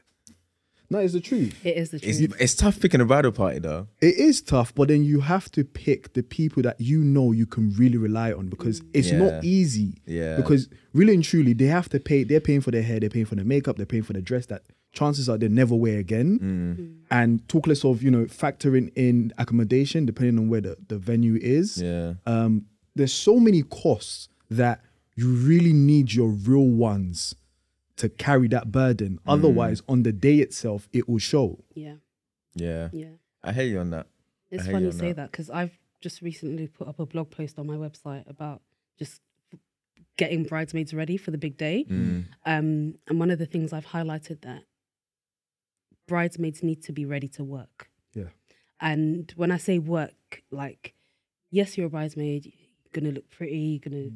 No, 0.93 0.99
it's 0.99 1.13
the 1.13 1.21
truth. 1.21 1.55
it 1.65 1.77
is 1.77 1.91
the 1.91 1.99
It's, 2.03 2.19
truth. 2.19 2.35
it's 2.41 2.55
tough 2.55 2.81
picking 2.81 3.01
a 3.01 3.05
bridal 3.05 3.31
party 3.33 3.61
though. 3.61 3.87
It 4.01 4.17
is 4.17 4.43
tough, 4.43 4.75
but 4.75 4.89
then 4.89 5.05
you 5.05 5.21
have 5.21 5.51
to 5.53 5.63
pick 5.65 6.13
the 6.15 6.23
people 6.25 6.63
that 6.65 6.81
you 6.81 7.05
know 7.05 7.31
you 7.31 7.47
can 7.47 7.73
really 7.75 7.97
rely 7.97 8.33
on 8.33 8.49
because 8.49 8.83
it's 8.93 9.11
Yeah. 9.13 9.19
not 9.19 9.45
easy. 9.45 9.95
Yeah. 10.07 10.37
Because 10.37 10.69
really 10.93 11.15
and 11.15 11.23
truly, 11.23 11.53
they 11.53 11.67
have 11.67 11.89
to 11.91 12.01
pay. 12.01 12.25
They're 12.25 12.41
paying 12.41 12.61
for 12.61 12.73
their 12.73 12.83
hair. 12.83 12.99
They're 12.99 13.09
paying 13.09 13.27
for 13.27 13.37
their 13.37 13.45
makeup. 13.45 13.77
They're 13.77 13.87
paying 13.87 14.03
for 14.03 14.15
the 14.15 14.21
dress 14.23 14.47
that 14.47 14.63
chances 14.93 15.29
are 15.29 15.39
they 15.39 15.47
never 15.49 15.77
wear 15.77 15.99
again. 16.01 16.39
Mm. 16.41 17.07
And 17.13 17.49
talk 17.49 17.69
less 17.69 17.85
of 17.85 18.03
you 18.03 18.11
know 18.11 18.25
factoring 18.25 18.91
in 18.97 19.33
accommodation 19.39 20.07
depending 20.07 20.39
on 20.39 20.49
where 20.49 20.61
the, 20.61 20.77
the 20.89 20.99
venue 20.99 21.39
is. 21.41 21.81
Yeah. 21.81 22.15
Um, 22.27 22.67
there's 22.97 23.13
so 23.13 23.39
many 23.39 23.63
costs 23.63 24.29
that 24.51 24.81
you 25.15 25.29
really 25.29 25.73
need 25.73 26.13
your 26.13 26.31
real 26.31 26.67
ones 26.67 27.37
to 28.01 28.09
carry 28.09 28.49
that 28.49 28.71
burden. 28.73 29.13
Mm. 29.27 29.33
Otherwise, 29.35 29.83
on 29.89 30.03
the 30.03 30.13
day 30.13 30.37
itself, 30.47 30.89
it 30.93 31.09
will 31.09 31.19
show. 31.19 31.49
yeah, 31.75 31.97
Yeah. 32.55 32.89
yeah. 32.93 33.15
I 33.43 33.53
hear 33.53 33.65
you 33.73 33.79
on 33.81 33.91
that. 33.91 34.07
It's 34.51 34.65
hear 34.65 34.73
funny 34.75 34.87
you 34.87 34.93
you 34.93 34.99
say 34.99 35.09
that. 35.09 35.17
that 35.17 35.31
because 35.33 35.49
I've 35.51 35.79
just 36.01 36.21
recently 36.23 36.67
put 36.67 36.89
up 36.89 36.99
a 36.99 37.07
blog 37.07 37.31
post 37.31 37.59
on 37.59 37.67
my 37.67 37.77
website 37.77 38.29
about 38.29 38.63
just 38.99 39.21
getting 40.17 40.45
bridesmaids 40.45 40.93
ready 40.93 41.17
for 41.17 41.31
the 41.31 41.39
big 41.39 41.57
day. 41.57 41.85
Mm. 41.89 42.25
Um, 42.45 42.95
and 43.09 43.19
one 43.19 43.31
of 43.31 43.39
the 43.39 43.47
things 43.47 43.73
I've 43.73 43.87
highlighted 43.87 44.43
that 44.43 44.63
bridesmaids 46.07 46.63
need 46.63 46.83
to 46.85 46.93
be 46.93 47.05
ready 47.05 47.29
to 47.29 47.45
work. 47.45 47.89
Yeah. 48.15 48.31
And 48.81 49.33
when 49.37 49.51
I 49.53 49.57
say 49.59 49.79
work, 49.79 50.43
like, 50.51 50.95
yes, 51.51 51.77
you're 51.77 51.87
a 51.87 51.91
bridesmaid, 51.91 52.47
you're 52.47 52.53
gonna 52.93 53.15
look 53.15 53.29
pretty, 53.31 53.59
you're 53.59 53.91
gonna, 53.91 54.11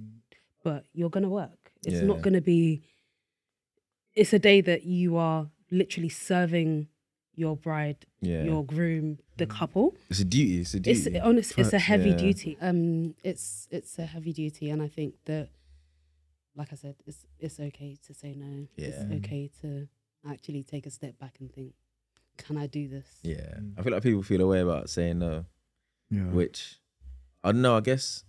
but 0.63 0.87
you're 0.93 1.11
gonna 1.11 1.29
work. 1.29 1.73
It's 1.87 1.97
Yeah. 1.97 2.05
not 2.05 2.23
gonna 2.23 2.41
be. 2.41 2.83
It's 4.15 4.33
a 4.33 4.39
day 4.39 4.61
that 4.61 4.85
you 4.85 5.17
are 5.17 5.49
literally 5.71 6.09
serving 6.09 6.89
your 7.35 7.57
bride, 7.57 8.07
Yeah. 8.21 8.45
your 8.45 8.65
groom, 8.65 9.19
the 9.39 9.47
couple. 9.47 9.97
It's 10.09 10.21
a 10.21 10.25
duty. 10.25 10.61
It's 10.61 10.75
a 10.75 10.81
duty. 10.81 11.17
It's 11.17 11.25
honest. 11.25 11.59
It's 11.59 11.73
a 11.73 11.79
heavy 11.81 12.11
yeah. 12.11 12.17
duty. 12.17 12.57
Um, 12.61 13.15
it's 13.25 13.67
it's 13.71 13.99
a 13.99 14.07
heavy 14.07 14.33
duty, 14.33 14.71
and 14.71 14.81
I 14.81 14.87
think 14.89 15.15
that, 15.25 15.49
like 16.55 16.73
I 16.73 16.77
said, 16.77 16.95
it's 17.07 17.27
it's 17.41 17.59
okay 17.59 17.97
to 18.07 18.15
say 18.15 18.35
no. 18.37 18.69
Yeah. 18.77 18.87
It's 18.89 19.13
okay 19.25 19.51
to 19.63 19.89
actually 20.31 20.63
take 20.63 20.87
a 20.87 20.91
step 20.91 21.19
back 21.19 21.37
and 21.41 21.53
think, 21.53 21.73
can 22.39 22.57
I 22.57 22.67
do 22.69 22.87
this? 22.89 23.07
yeah. 23.23 23.57
Mm. 23.59 23.79
I 23.79 23.83
feel 23.83 23.93
like 23.93 24.03
people 24.05 24.23
feel 24.23 24.41
a 24.41 24.47
way 24.47 24.61
about 24.61 24.89
saying 24.89 25.19
no, 25.19 25.45
Yeah. 26.11 26.27
which 26.31 26.79
I 27.43 27.51
don't 27.51 27.63
know. 27.63 27.77
I 27.77 27.81
guess 27.81 28.23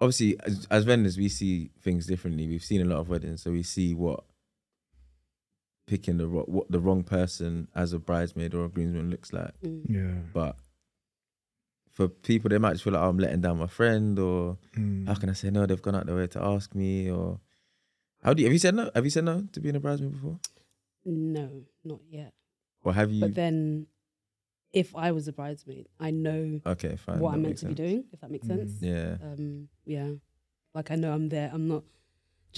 obviously 0.00 0.36
as, 0.44 0.66
as 0.70 0.84
vendors 0.84 1.16
we 1.16 1.28
see 1.30 1.70
things 1.80 2.06
differently. 2.06 2.46
We've 2.46 2.62
seen 2.62 2.82
a 2.82 2.84
lot 2.84 2.98
of 2.98 3.08
weddings, 3.08 3.42
so 3.42 3.50
we 3.50 3.62
see 3.62 3.94
what 3.94 4.24
picking 5.88 6.18
the 6.18 6.28
ro- 6.28 6.44
what 6.46 6.70
the 6.70 6.78
wrong 6.78 7.02
person 7.02 7.66
as 7.74 7.92
a 7.92 7.98
bridesmaid 7.98 8.54
or 8.54 8.64
a 8.66 8.68
groomsman 8.68 9.10
looks 9.10 9.32
like. 9.32 9.54
Mm. 9.64 9.82
Yeah. 9.88 10.20
But 10.32 10.54
for 11.90 12.06
people, 12.08 12.48
they 12.50 12.58
might 12.58 12.72
just 12.74 12.84
feel 12.84 12.92
like 12.92 13.02
oh, 13.02 13.08
I'm 13.08 13.18
letting 13.18 13.40
down 13.40 13.58
my 13.58 13.66
friend, 13.66 14.18
or 14.18 14.58
Mm. 14.76 15.06
how 15.08 15.14
can 15.14 15.28
I 15.30 15.32
say 15.32 15.50
no? 15.50 15.66
They've 15.66 15.82
gone 15.82 15.96
out 15.96 16.06
their 16.06 16.14
way 16.16 16.26
to 16.28 16.40
ask 16.42 16.74
me, 16.74 17.10
or 17.10 17.40
how 18.22 18.34
do 18.34 18.42
you 18.42 18.46
have 18.46 18.52
you 18.52 18.58
said 18.60 18.74
no? 18.74 18.90
Have 18.94 19.04
you 19.04 19.10
said 19.10 19.24
no 19.24 19.42
to 19.52 19.60
being 19.60 19.74
a 19.76 19.80
bridesmaid 19.80 20.12
before, 20.12 20.38
No, 21.04 21.64
not 21.84 22.00
yet. 22.08 22.32
or 22.84 22.92
have 22.94 23.10
you? 23.10 23.20
But 23.22 23.34
then, 23.34 23.86
if 24.72 24.94
I 24.94 25.10
was 25.12 25.26
a 25.26 25.32
bridesmaid, 25.32 25.88
I 25.98 26.10
know 26.10 26.60
okay, 26.66 26.96
fine. 26.96 27.18
what 27.20 27.34
I'm 27.34 27.42
meant 27.42 27.52
makes 27.54 27.60
to 27.62 27.68
be 27.68 27.74
doing. 27.74 28.04
If 28.12 28.20
that 28.20 28.30
makes 28.30 28.46
Mm. 28.46 28.56
sense. 28.58 28.72
Yeah, 28.82 29.16
Um, 29.22 29.68
yeah, 29.84 30.10
like 30.74 30.90
I 30.92 30.94
know 30.96 31.12
I'm 31.12 31.28
there. 31.30 31.50
I'm 31.52 31.66
not 31.66 31.84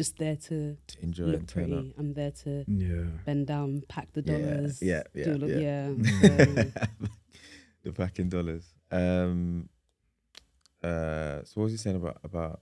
just 0.03 0.17
there 0.19 0.37
to 0.49 0.77
to 0.93 0.95
enjoy 1.03 1.25
look 1.33 1.41
and 1.41 1.49
turn 1.49 1.65
up. 1.65 1.69
pretty. 1.71 1.95
I'm 1.99 2.13
there 2.15 2.31
to 2.45 2.65
Yeah. 2.67 3.05
bend 3.27 3.47
down, 3.47 3.83
pack 3.89 4.09
the 4.13 4.23
dollars. 4.23 4.81
yeah, 4.83 5.03
yeah, 5.15 5.25
do 5.27 5.35
look- 5.35 5.51
yeah. 5.51 5.89
yeah. 5.91 6.65
so- 7.03 7.09
the 7.85 7.93
packing 7.93 8.29
dollars. 8.29 8.65
Um. 8.91 9.69
Uh. 10.83 11.43
So 11.45 11.53
what 11.55 11.65
was 11.65 11.73
he 11.73 11.79
saying 11.79 11.97
about 11.97 12.19
about 12.25 12.61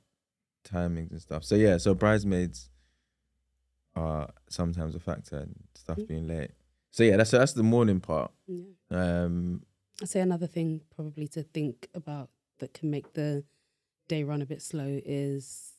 timings 0.65 1.11
and 1.13 1.21
stuff? 1.23 1.45
So 1.45 1.55
yeah. 1.55 1.77
So 1.79 1.95
bridesmaids 1.95 2.71
are 3.95 4.31
sometimes 4.49 4.95
a 4.95 5.01
factor 5.01 5.37
and 5.39 5.55
stuff 5.75 5.99
Mm. 5.99 6.09
being 6.09 6.27
late. 6.29 6.51
So 6.91 7.03
yeah, 7.05 7.17
that's 7.17 7.31
that's 7.31 7.53
the 7.53 7.63
morning 7.63 8.01
part. 8.01 8.31
yeah. 8.47 8.65
Um. 8.91 9.63
I'd 10.03 10.09
say 10.09 10.21
another 10.21 10.47
thing 10.47 10.83
probably 10.95 11.27
to 11.29 11.43
think 11.43 11.89
about 11.95 12.31
that 12.59 12.73
can 12.75 12.91
make 12.91 13.13
the 13.15 13.45
day 14.09 14.23
run 14.25 14.43
a 14.43 14.47
bit 14.47 14.63
slow 14.63 15.01
is 15.05 15.73
like 15.75 15.78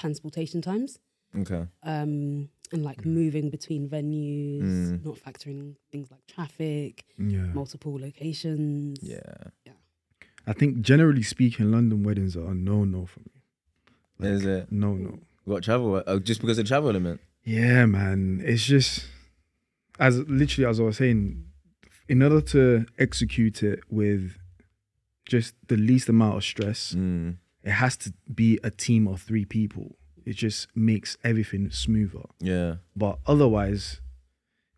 transportation 0.00 0.60
times. 0.62 0.98
Okay. 1.36 1.66
um, 1.82 2.48
and 2.72 2.82
like 2.82 3.04
moving 3.04 3.50
between 3.50 3.88
venues, 3.88 4.62
Mm. 4.62 5.04
not 5.04 5.16
factoring 5.24 5.74
things 5.92 6.10
like 6.10 6.24
traffic, 6.26 7.04
Yeah. 7.18 7.46
multiple 7.60 7.98
locations. 8.00 8.98
Yeah. 9.02 9.20
Yeah. 9.66 9.72
I 10.46 10.52
think 10.52 10.80
generally 10.80 11.22
speaking, 11.22 11.70
London 11.70 12.02
weddings 12.04 12.36
are 12.36 12.50
a 12.50 12.54
no 12.54 12.84
no 12.84 13.06
for 13.06 13.20
me. 13.20 14.28
Is 14.34 14.44
it? 14.44 14.72
No 14.72 14.94
no. 14.94 15.18
Got 15.48 15.62
travel? 15.62 16.02
Oh, 16.06 16.18
just 16.18 16.40
because 16.40 16.58
of 16.58 16.66
travel 16.66 16.88
element? 16.90 17.20
Yeah, 17.44 17.86
man. 17.86 18.40
It's 18.44 18.64
just 18.64 19.06
as 19.98 20.18
literally 20.40 20.66
as 20.70 20.80
I 20.80 20.84
was 20.84 20.96
saying, 20.96 21.44
in 22.08 22.22
order 22.22 22.40
to 22.54 22.86
execute 22.98 23.62
it 23.62 23.80
with 23.90 24.38
just 25.28 25.54
the 25.68 25.76
least 25.76 26.08
amount 26.08 26.36
of 26.38 26.44
stress, 26.44 26.94
Mm. 26.94 27.36
It 27.66 27.72
has 27.72 27.96
to 27.98 28.12
be 28.32 28.58
a 28.62 28.70
team 28.70 29.06
of 29.08 29.20
three 29.20 29.44
people. 29.44 29.96
It 30.24 30.36
just 30.36 30.68
makes 30.74 31.16
everything 31.24 31.70
smoother. 31.70 32.26
Yeah. 32.38 32.76
But 32.94 33.18
otherwise, 33.26 34.00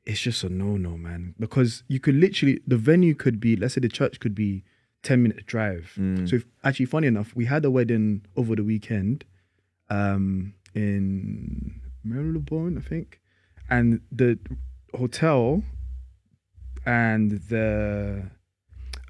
it's 0.06 0.20
just 0.20 0.42
a 0.42 0.48
no 0.48 0.76
no, 0.78 0.96
man. 0.96 1.34
Because 1.38 1.84
you 1.86 2.00
could 2.00 2.14
literally 2.14 2.60
the 2.66 2.78
venue 2.78 3.14
could 3.14 3.38
be, 3.40 3.56
let's 3.56 3.74
say 3.74 3.80
the 3.82 3.88
church 3.88 4.18
could 4.20 4.34
be 4.34 4.64
10 5.02 5.22
minute 5.22 5.44
drive. 5.46 5.92
Mm. 5.98 6.28
So 6.28 6.36
if, 6.36 6.46
actually 6.64 6.86
funny 6.86 7.06
enough, 7.06 7.36
we 7.36 7.44
had 7.44 7.64
a 7.64 7.70
wedding 7.70 8.24
over 8.36 8.56
the 8.56 8.64
weekend 8.64 9.24
um 9.90 10.54
in 10.74 11.80
Marylebone, 12.04 12.78
I 12.78 12.80
think. 12.80 13.20
And 13.70 14.00
the 14.10 14.38
hotel 14.94 15.62
and 16.86 17.32
the 17.48 18.30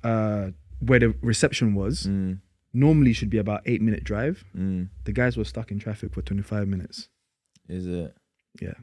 uh 0.03 0.51
where 0.81 0.99
the 0.99 1.15
reception 1.23 1.75
was 1.75 2.07
Mm. 2.07 2.41
Normally 2.79 3.13
should 3.13 3.31
be 3.31 3.39
about 3.39 3.63
eight 3.67 3.83
minute 3.83 4.05
drive. 4.05 4.45
Mm. 4.57 4.89
The 5.05 5.13
guys 5.13 5.37
were 5.37 5.45
stuck 5.45 5.71
in 5.71 5.79
traffic 5.79 6.13
for 6.13 6.23
25 6.23 6.69
minutes. 6.69 7.09
Is 7.69 7.87
it? 7.87 8.15
Yeah. 8.61 8.75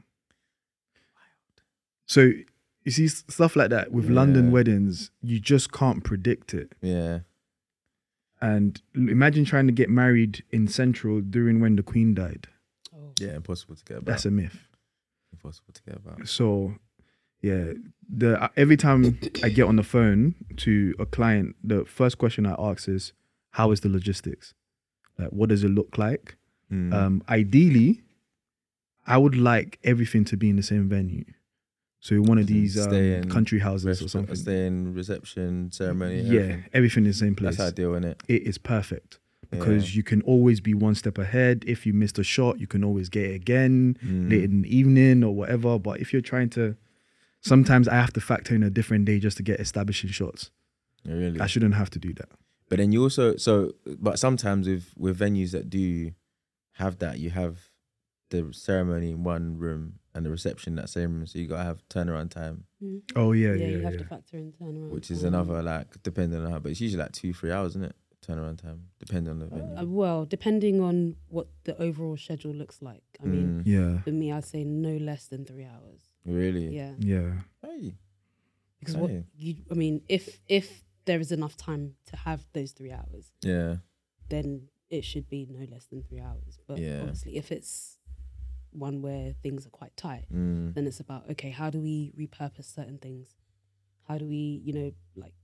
Wild. 1.14 1.62
So 2.06 2.30
you 2.84 2.92
see 2.92 3.08
stuff 3.08 3.56
like 3.56 3.70
that 3.70 3.90
with 3.92 4.08
London 4.08 4.52
weddings, 4.52 5.10
you 5.22 5.40
just 5.40 5.72
can't 5.72 6.04
predict 6.04 6.54
it. 6.54 6.72
Yeah. 6.80 7.20
And 8.40 8.80
imagine 8.94 9.44
trying 9.44 9.66
to 9.66 9.72
get 9.72 9.88
married 9.88 10.44
in 10.52 10.68
Central 10.68 11.20
during 11.20 11.60
when 11.60 11.76
the 11.76 11.82
Queen 11.82 12.14
died. 12.14 12.46
Oh. 12.94 13.12
Yeah. 13.18 13.36
Impossible 13.36 13.74
to 13.76 13.84
get 13.84 13.96
about. 13.98 14.06
That's 14.06 14.26
a 14.26 14.30
myth. 14.30 14.68
impossible 15.32 15.72
to 15.72 15.82
get 15.82 15.96
about. 15.96 16.28
So, 16.28 16.74
yeah, 17.42 17.72
the 18.08 18.42
uh, 18.42 18.48
every 18.56 18.76
time 18.76 19.18
I 19.42 19.48
get 19.48 19.66
on 19.66 19.76
the 19.76 19.82
phone 19.82 20.34
to 20.58 20.94
a 20.98 21.06
client, 21.06 21.56
the 21.62 21.84
first 21.84 22.18
question 22.18 22.46
I 22.46 22.54
ask 22.58 22.88
is, 22.88 23.12
"How 23.58 23.70
is 23.72 23.80
the 23.80 23.88
logistics? 23.88 24.54
Like, 25.18 25.30
what 25.38 25.48
does 25.48 25.62
it 25.64 25.68
look 25.70 25.96
like? 25.98 26.36
Mm. 26.70 26.92
Um, 26.92 27.22
ideally, 27.28 28.02
I 29.06 29.16
would 29.18 29.36
like 29.36 29.78
everything 29.84 30.24
to 30.26 30.36
be 30.36 30.48
in 30.50 30.56
the 30.56 30.62
same 30.62 30.88
venue. 30.88 31.24
So 32.00 32.16
one 32.20 32.38
of 32.38 32.46
these 32.46 32.74
um, 32.78 32.92
in 32.92 33.30
country 33.30 33.58
houses 33.58 34.02
or 34.02 34.08
something. 34.08 34.36
Stay 34.36 34.66
in 34.66 34.94
reception 34.94 35.72
ceremony. 35.72 36.20
yeah, 36.20 36.40
everything. 36.40 36.64
everything 36.72 37.04
in 37.04 37.10
the 37.10 37.16
same 37.24 37.34
place. 37.34 37.56
That's 37.56 37.72
ideal, 37.72 37.92
isn't 37.94 38.04
it? 38.04 38.22
it 38.28 38.42
is 38.42 38.58
perfect 38.58 39.18
because 39.50 39.96
you 39.96 40.02
can 40.02 40.20
always 40.22 40.60
be 40.60 40.74
one 40.74 40.94
step 40.94 41.18
ahead. 41.18 41.64
If 41.66 41.86
you 41.86 41.92
missed 41.94 42.18
a 42.18 42.24
shot, 42.24 42.60
you 42.60 42.66
can 42.66 42.84
always 42.84 43.08
get 43.08 43.24
it 43.30 43.34
again 43.34 43.96
Mm. 44.04 44.30
late 44.30 44.44
in 44.44 44.62
the 44.62 44.76
evening 44.76 45.24
or 45.24 45.34
whatever. 45.34 45.78
But 45.78 46.00
if 46.00 46.12
you're 46.12 46.20
trying 46.32 46.50
to, 46.50 46.76
sometimes 47.40 47.88
I 47.88 47.94
have 47.94 48.12
to 48.14 48.20
factor 48.20 48.54
in 48.54 48.62
a 48.62 48.70
different 48.70 49.04
day 49.04 49.18
just 49.18 49.36
to 49.38 49.42
get 49.42 49.58
establishing 49.60 50.10
shots. 50.10 50.50
Really. 51.04 51.40
I 51.40 51.46
shouldn't 51.46 51.74
have 51.74 51.90
to 51.90 51.98
do 51.98 52.12
that. 52.14 52.28
But 52.68 52.78
then 52.78 52.92
you 52.92 53.02
also 53.02 53.36
so 53.36 53.72
but 53.98 54.18
sometimes 54.18 54.66
with 54.68 54.92
with 54.96 55.18
venues 55.18 55.52
that 55.52 55.70
do 55.70 56.12
have 56.72 56.98
that, 56.98 57.18
you 57.18 57.30
have 57.30 57.70
the 58.30 58.52
ceremony 58.52 59.10
in 59.12 59.22
one 59.24 59.56
room 59.56 60.00
and 60.14 60.26
the 60.26 60.30
reception 60.30 60.72
in 60.72 60.76
that 60.76 60.88
same 60.88 61.14
room. 61.14 61.26
So 61.26 61.38
you 61.38 61.46
gotta 61.46 61.62
have 61.64 61.86
turnaround 61.88 62.30
time, 62.30 62.64
Mm. 62.82 63.02
Oh 63.14 63.32
yeah, 63.32 63.48
Yeah, 63.48 63.54
yeah, 63.54 63.66
you 63.68 63.78
yeah. 63.78 63.84
have 63.84 63.96
to 63.98 64.04
factor 64.04 64.36
in 64.36 64.52
turnaround. 64.52 64.90
which 64.90 65.10
is 65.10 65.20
time. 65.20 65.28
another 65.34 65.62
like 65.62 66.02
depending 66.02 66.44
on 66.44 66.50
how 66.50 66.58
but 66.58 66.72
it's 66.72 66.80
usually 66.80 67.02
like 67.02 67.12
two, 67.12 67.32
three 67.32 67.52
hours, 67.52 67.72
isn't 67.72 67.84
it? 67.84 67.96
Turnaround 68.26 68.58
time. 68.60 68.88
Depending 68.98 69.30
on 69.30 69.38
the 69.38 69.46
venue. 69.46 69.76
Uh, 69.78 69.84
well, 69.86 70.24
depending 70.26 70.80
on 70.80 71.14
what 71.28 71.46
the 71.64 71.80
overall 71.80 72.16
schedule 72.16 72.52
looks 72.52 72.82
like. 72.82 73.04
I 73.22 73.26
mean, 73.26 73.62
Mm, 73.62 73.62
yeah, 73.64 74.00
for 74.02 74.10
me, 74.10 74.32
I'd 74.32 74.44
say 74.44 74.64
no 74.64 74.96
less 74.96 75.28
than 75.28 75.44
three 75.44 75.64
hours. 75.64 76.00
really? 76.24 76.66
Yeah, 76.74 76.94
yeah, 76.98 77.32
Hey. 77.62 77.94
because 78.80 78.96
what 78.96 79.12
you, 79.36 79.56
I 79.70 79.74
mean, 79.74 80.02
if 80.08 80.40
if 80.48 80.82
there 81.06 81.20
is 81.20 81.32
enough 81.32 81.56
time 81.56 81.94
to 82.06 82.16
have 82.16 82.46
those 82.52 82.72
three 82.72 82.92
hours, 82.92 83.32
Yeah. 83.42 83.76
then 84.28 84.68
it 84.90 85.02
should 85.04 85.28
be 85.28 85.46
no 85.50 85.64
less 85.70 85.86
than 85.86 86.02
three 86.02 86.20
hours. 86.20 86.58
But 86.66 86.78
Yeah. 86.78 87.00
obviously, 87.02 87.36
if 87.36 87.50
it's 87.50 87.98
one 88.72 89.00
where 89.02 89.32
things 89.42 89.66
are 89.66 89.70
quite 89.70 89.96
tight, 89.96 90.26
Mm. 90.30 90.74
then 90.74 90.86
it's 90.86 91.00
about 91.00 91.30
okay, 91.30 91.50
how 91.50 91.70
do 91.70 91.80
we 91.80 92.12
repurpose 92.16 92.64
certain 92.66 92.98
things? 92.98 93.34
How 94.04 94.18
do 94.18 94.26
we, 94.26 94.60
you 94.64 94.72
know, 94.72 94.92
like 95.16 95.34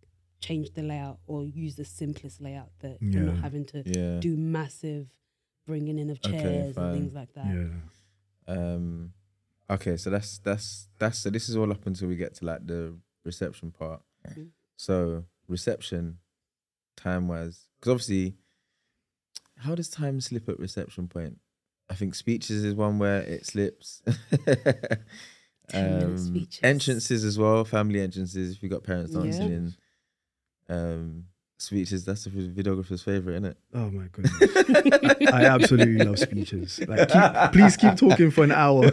change 0.40 0.72
the 0.74 0.82
layout 0.82 1.18
or 1.26 1.46
use 1.46 1.76
the 1.76 1.84
simplest 1.84 2.40
layout 2.40 2.72
that 2.80 3.00
you're 3.00 3.22
not 3.22 3.38
having 3.38 3.64
to 3.66 3.82
Yeah. 3.86 4.18
do 4.20 4.36
massive 4.36 5.08
bringing 5.66 5.98
in 5.98 6.10
of 6.10 6.20
chairs 6.20 6.74
fine. 6.74 6.84
and 6.86 6.94
things 7.00 7.12
like 7.14 7.32
that. 7.34 7.46
yeah. 7.54 7.80
Um 8.48 9.14
okay, 9.70 9.96
so 9.96 10.10
that's 10.10 10.38
that's 10.38 10.88
that's 10.98 11.18
so 11.18 11.30
this 11.30 11.48
is 11.48 11.56
all 11.56 11.70
up 11.70 11.86
until 11.86 12.08
we 12.08 12.16
get 12.16 12.34
to 12.34 12.44
like 12.44 12.66
the 12.66 12.98
reception 13.24 13.70
part. 13.70 14.02
Mhm. 14.28 14.50
So 14.76 15.24
reception 15.48 16.18
time 16.96 17.26
wise 17.28 17.66
because 17.80 17.90
obviously 17.92 18.34
how 19.58 19.74
does 19.74 19.88
time 19.88 20.20
slip 20.20 20.48
at 20.48 20.58
reception 20.58 21.08
point? 21.08 21.38
I 21.90 21.94
think 21.94 22.14
speeches 22.14 22.64
is 22.64 22.74
one 22.74 22.98
where 22.98 23.20
it 23.22 23.44
slips. 23.46 24.02
10-minute 25.70 26.18
speeches. 26.20 26.60
entrances 26.62 27.24
as 27.24 27.38
well, 27.38 27.64
family 27.64 28.00
entrances 28.00 28.56
if 28.56 28.62
you 28.62 28.68
got 28.68 28.82
parents 28.82 29.12
dancing 29.12 29.48
Yeah. 29.48 29.56
in. 29.56 29.74
Um 30.68 31.24
speeches, 31.58 32.04
that's 32.04 32.24
the 32.24 32.30
videographer's 32.30 33.02
favourite, 33.02 33.36
isn't 33.36 33.44
it? 33.52 33.56
Oh 33.72 33.88
my 33.90 34.06
goodness, 34.10 35.32
I 35.32 35.44
absolutely 35.44 36.04
love 36.04 36.18
speeches. 36.18 36.80
Like, 36.88 37.08
keep, 37.08 37.52
please 37.52 37.76
keep 37.76 37.94
talking 37.96 38.32
for 38.32 38.42
an 38.42 38.50
hour. 38.50 38.90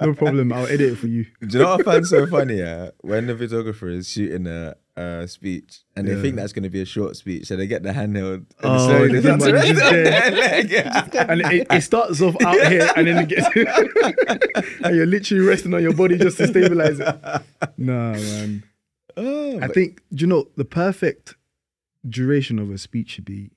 No 0.00 0.14
problem. 0.14 0.50
I'll 0.54 0.64
edit 0.66 0.92
it 0.92 0.96
for 0.96 1.06
you. 1.06 1.26
Do 1.46 1.58
you 1.58 1.64
know 1.64 1.76
what 1.76 1.80
I 1.86 1.92
find 1.92 2.06
so 2.06 2.26
funny? 2.26 2.54
Yeah, 2.60 2.90
when 3.02 3.26
the 3.26 3.34
videographer 3.34 3.92
is 3.92 4.08
shooting 4.08 4.46
a, 4.46 4.74
a 4.98 5.28
speech 5.28 5.80
and 5.94 6.08
they 6.08 6.20
think 6.20 6.34
that's 6.36 6.52
going 6.52 6.62
to 6.64 6.68
be 6.70 6.80
a 6.80 6.84
short 6.84 7.16
speech, 7.16 7.46
so 7.46 7.56
they 7.56 7.66
get 7.66 7.82
the 7.82 7.90
handheld 7.90 8.34
and 8.34 8.46
Oh, 8.62 8.78
slowly 8.86 9.20
the 9.20 9.20
they 9.20 9.38
start 9.38 9.40
to 9.40 9.52
just 9.52 9.64
raise 9.64 9.78
their 9.78 10.30
leg. 10.32 10.70
Yeah. 10.70 11.08
and 11.28 11.40
it, 11.42 11.66
it 11.70 11.80
starts 11.82 12.20
off 12.20 12.36
out 12.42 12.66
here 12.72 12.90
and 12.96 13.06
then 13.06 13.18
it 13.24 13.28
gets 13.28 13.46
and 14.84 14.96
you're 14.96 15.06
literally 15.06 15.44
resting 15.46 15.72
on 15.74 15.82
your 15.82 15.94
body 15.94 16.16
just 16.18 16.38
to 16.38 16.46
stabilize 16.48 16.98
it. 17.00 17.16
Nah, 17.76 18.12
man. 18.12 18.64
Oh, 19.16 19.58
I 19.60 19.68
think 19.68 20.02
do 20.12 20.22
you 20.22 20.26
know 20.26 20.48
the 20.56 20.64
perfect 20.64 21.36
duration 22.08 22.58
of 22.58 22.70
a 22.70 22.78
speech 22.78 23.10
should 23.10 23.24
be 23.24 23.50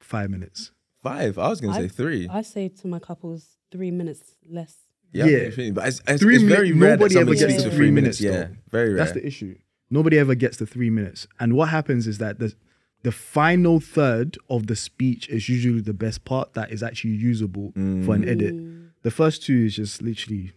five 0.00 0.30
minutes. 0.30 0.70
five. 1.02 1.38
I 1.38 1.48
was 1.48 1.60
going 1.60 1.74
to 1.74 1.80
say 1.82 1.88
three. 1.88 2.28
I 2.30 2.42
say 2.42 2.68
to 2.68 2.86
my 2.86 2.98
couples, 2.98 3.56
three 3.70 3.90
minutes 3.90 4.36
less. 4.48 4.76
yeah, 5.12 5.24
yeah. 5.26 5.70
But 5.70 5.88
it's, 5.88 6.00
it's, 6.06 6.22
Three 6.22 6.34
it's 6.36 6.44
minute- 6.44 6.56
very 6.56 6.72
rare 6.72 6.96
that 6.96 7.12
nobody 7.12 7.18
ever 7.18 7.34
gets 7.34 7.62
to 7.62 7.68
three 7.70 7.76
three 7.78 7.90
minutes. 7.90 8.20
minutes, 8.20 8.50
Yeah, 8.50 8.56
very 8.70 8.90
rare. 8.94 8.98
That's 9.04 9.12
the 9.12 9.26
issue. 9.26 9.56
Nobody 9.90 10.18
ever 10.18 10.34
gets 10.34 10.56
to 10.58 10.66
three 10.66 10.90
minutes. 10.90 11.26
And 11.38 11.54
what 11.54 11.68
happens 11.70 12.06
is 12.06 12.18
that 12.18 12.38
the 12.38 12.54
the 13.02 13.12
final 13.12 13.80
third 13.80 14.36
of 14.50 14.66
the 14.66 14.76
speech 14.76 15.28
is 15.30 15.48
usually 15.48 15.80
the 15.80 15.94
best 15.94 16.24
part 16.24 16.52
that 16.52 16.70
is 16.70 16.82
actually 16.82 17.14
usable 17.14 17.72
for 17.74 18.14
an 18.14 18.28
edit. 18.28 18.54
Mm. 18.54 18.90
The 19.02 19.10
first 19.10 19.42
two 19.42 19.64
is 19.64 19.76
just 19.76 20.02
literally 20.02 20.52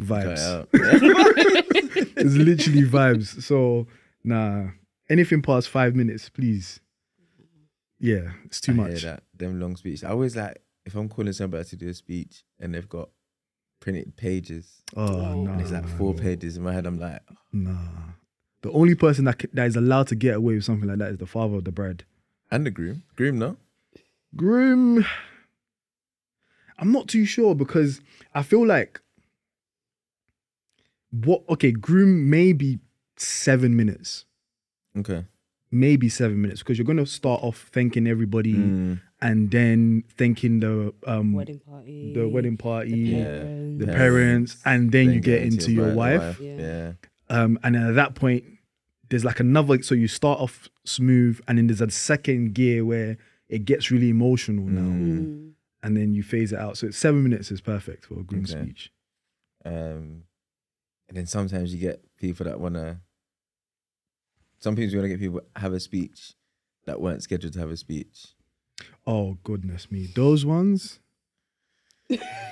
vibes. 0.00 0.66
it's 0.72 2.34
literally 2.34 2.82
vibes. 2.82 3.42
So 3.42 3.86
nah, 4.24 4.68
anything 5.10 5.42
past 5.42 5.68
five 5.68 5.94
minutes, 5.94 6.28
please. 6.30 6.80
Yeah, 7.98 8.32
it's 8.46 8.60
too 8.60 8.72
I 8.72 8.74
hear 8.74 8.84
much. 8.84 9.02
that. 9.02 9.22
Them 9.36 9.60
long 9.60 9.76
speeches. 9.76 10.04
I 10.04 10.10
always 10.10 10.34
like 10.34 10.58
if 10.84 10.94
I'm 10.96 11.08
calling 11.08 11.32
somebody 11.32 11.64
to 11.64 11.76
do 11.76 11.88
a 11.88 11.94
speech 11.94 12.44
and 12.58 12.74
they've 12.74 12.88
got 12.88 13.10
printed 13.78 14.16
pages 14.16 14.82
Oh 14.96 15.34
no, 15.42 15.52
and 15.52 15.60
it's 15.60 15.70
like 15.70 15.86
four 15.98 16.14
pages 16.14 16.56
in 16.56 16.62
my 16.62 16.72
head. 16.72 16.86
I'm 16.86 16.98
like, 16.98 17.20
Nah, 17.52 17.76
the 18.62 18.70
only 18.72 18.94
person 18.94 19.24
that 19.26 19.42
c- 19.42 19.48
that 19.52 19.66
is 19.66 19.76
allowed 19.76 20.06
to 20.08 20.14
get 20.14 20.34
away 20.36 20.54
with 20.54 20.64
something 20.64 20.88
like 20.88 20.98
that 20.98 21.10
is 21.12 21.18
the 21.18 21.26
father 21.26 21.56
of 21.56 21.64
the 21.64 21.72
bride. 21.72 22.04
and 22.50 22.64
the 22.66 22.70
groom, 22.70 23.02
groom, 23.16 23.38
no. 23.38 23.56
Groom, 24.36 25.04
I'm 26.78 26.90
not 26.92 27.06
too 27.08 27.24
sure 27.24 27.54
because 27.54 28.00
I 28.34 28.42
feel 28.42 28.66
like 28.66 29.00
what 31.10 31.42
okay, 31.48 31.72
groom 31.72 32.30
maybe 32.30 32.78
seven 33.16 33.76
minutes. 33.76 34.24
Okay. 34.96 35.24
Maybe 35.70 36.08
seven 36.08 36.40
minutes 36.42 36.60
because 36.60 36.76
you're 36.78 36.84
gonna 36.86 37.06
start 37.06 37.42
off 37.42 37.68
thanking 37.72 38.06
everybody 38.06 38.54
Mm. 38.54 39.00
and 39.20 39.50
then 39.50 40.04
thanking 40.16 40.60
the 40.60 40.92
um 41.06 41.32
Wedding 41.32 41.60
party. 41.60 42.12
the 42.14 42.28
wedding 42.28 42.56
party, 42.56 42.90
Yeah. 42.98 43.24
parents. 43.24 43.78
the 43.78 43.86
Parents. 43.86 43.98
parents, 43.98 44.56
and 44.66 44.92
then, 44.92 45.06
Then 45.06 45.14
you 45.14 45.20
get 45.20 45.42
into 45.42 45.72
your 45.72 45.92
bride- 45.94 46.18
wife. 46.20 46.40
Yeah. 46.40 46.56
Yeah. 46.56 46.92
Um, 47.32 47.58
and 47.62 47.74
then 47.74 47.86
at 47.86 47.94
that 47.94 48.14
point, 48.14 48.44
there's 49.08 49.24
like 49.24 49.40
another. 49.40 49.82
So 49.82 49.94
you 49.94 50.06
start 50.08 50.38
off 50.40 50.68
smooth, 50.84 51.40
and 51.48 51.58
then 51.58 51.66
there's 51.66 51.80
a 51.80 51.90
second 51.90 52.54
gear 52.54 52.84
where 52.84 53.16
it 53.48 53.64
gets 53.64 53.90
really 53.90 54.10
emotional 54.10 54.64
now. 54.66 54.80
Mm. 54.82 55.18
Mm. 55.18 55.52
and 55.84 55.96
then 55.96 56.14
you 56.14 56.22
phase 56.22 56.52
it 56.52 56.58
out. 56.58 56.76
So 56.78 56.86
it's 56.86 56.96
seven 56.98 57.22
minutes 57.24 57.50
is 57.50 57.60
perfect 57.60 58.06
for 58.06 58.14
a 58.20 58.22
groom 58.22 58.44
Okay. 58.44 58.52
speech. 58.52 58.92
Um, 59.64 60.24
and 61.08 61.16
then 61.16 61.26
sometimes 61.26 61.74
you 61.74 61.80
get 61.80 62.04
people 62.18 62.44
that 62.44 62.60
want 62.60 62.74
to. 62.76 62.98
Sometimes 64.60 64.92
you 64.92 64.98
want 65.00 65.06
to 65.10 65.16
get 65.16 65.20
people 65.20 65.40
have 65.56 65.72
a 65.72 65.80
speech 65.80 66.34
that 66.86 67.00
weren't 67.00 67.22
scheduled 67.22 67.52
to 67.54 67.58
have 67.60 67.70
a 67.70 67.76
speech. 67.76 68.28
Oh 69.06 69.38
goodness 69.42 69.90
me, 69.90 70.06
those 70.06 70.44
ones. 70.46 71.00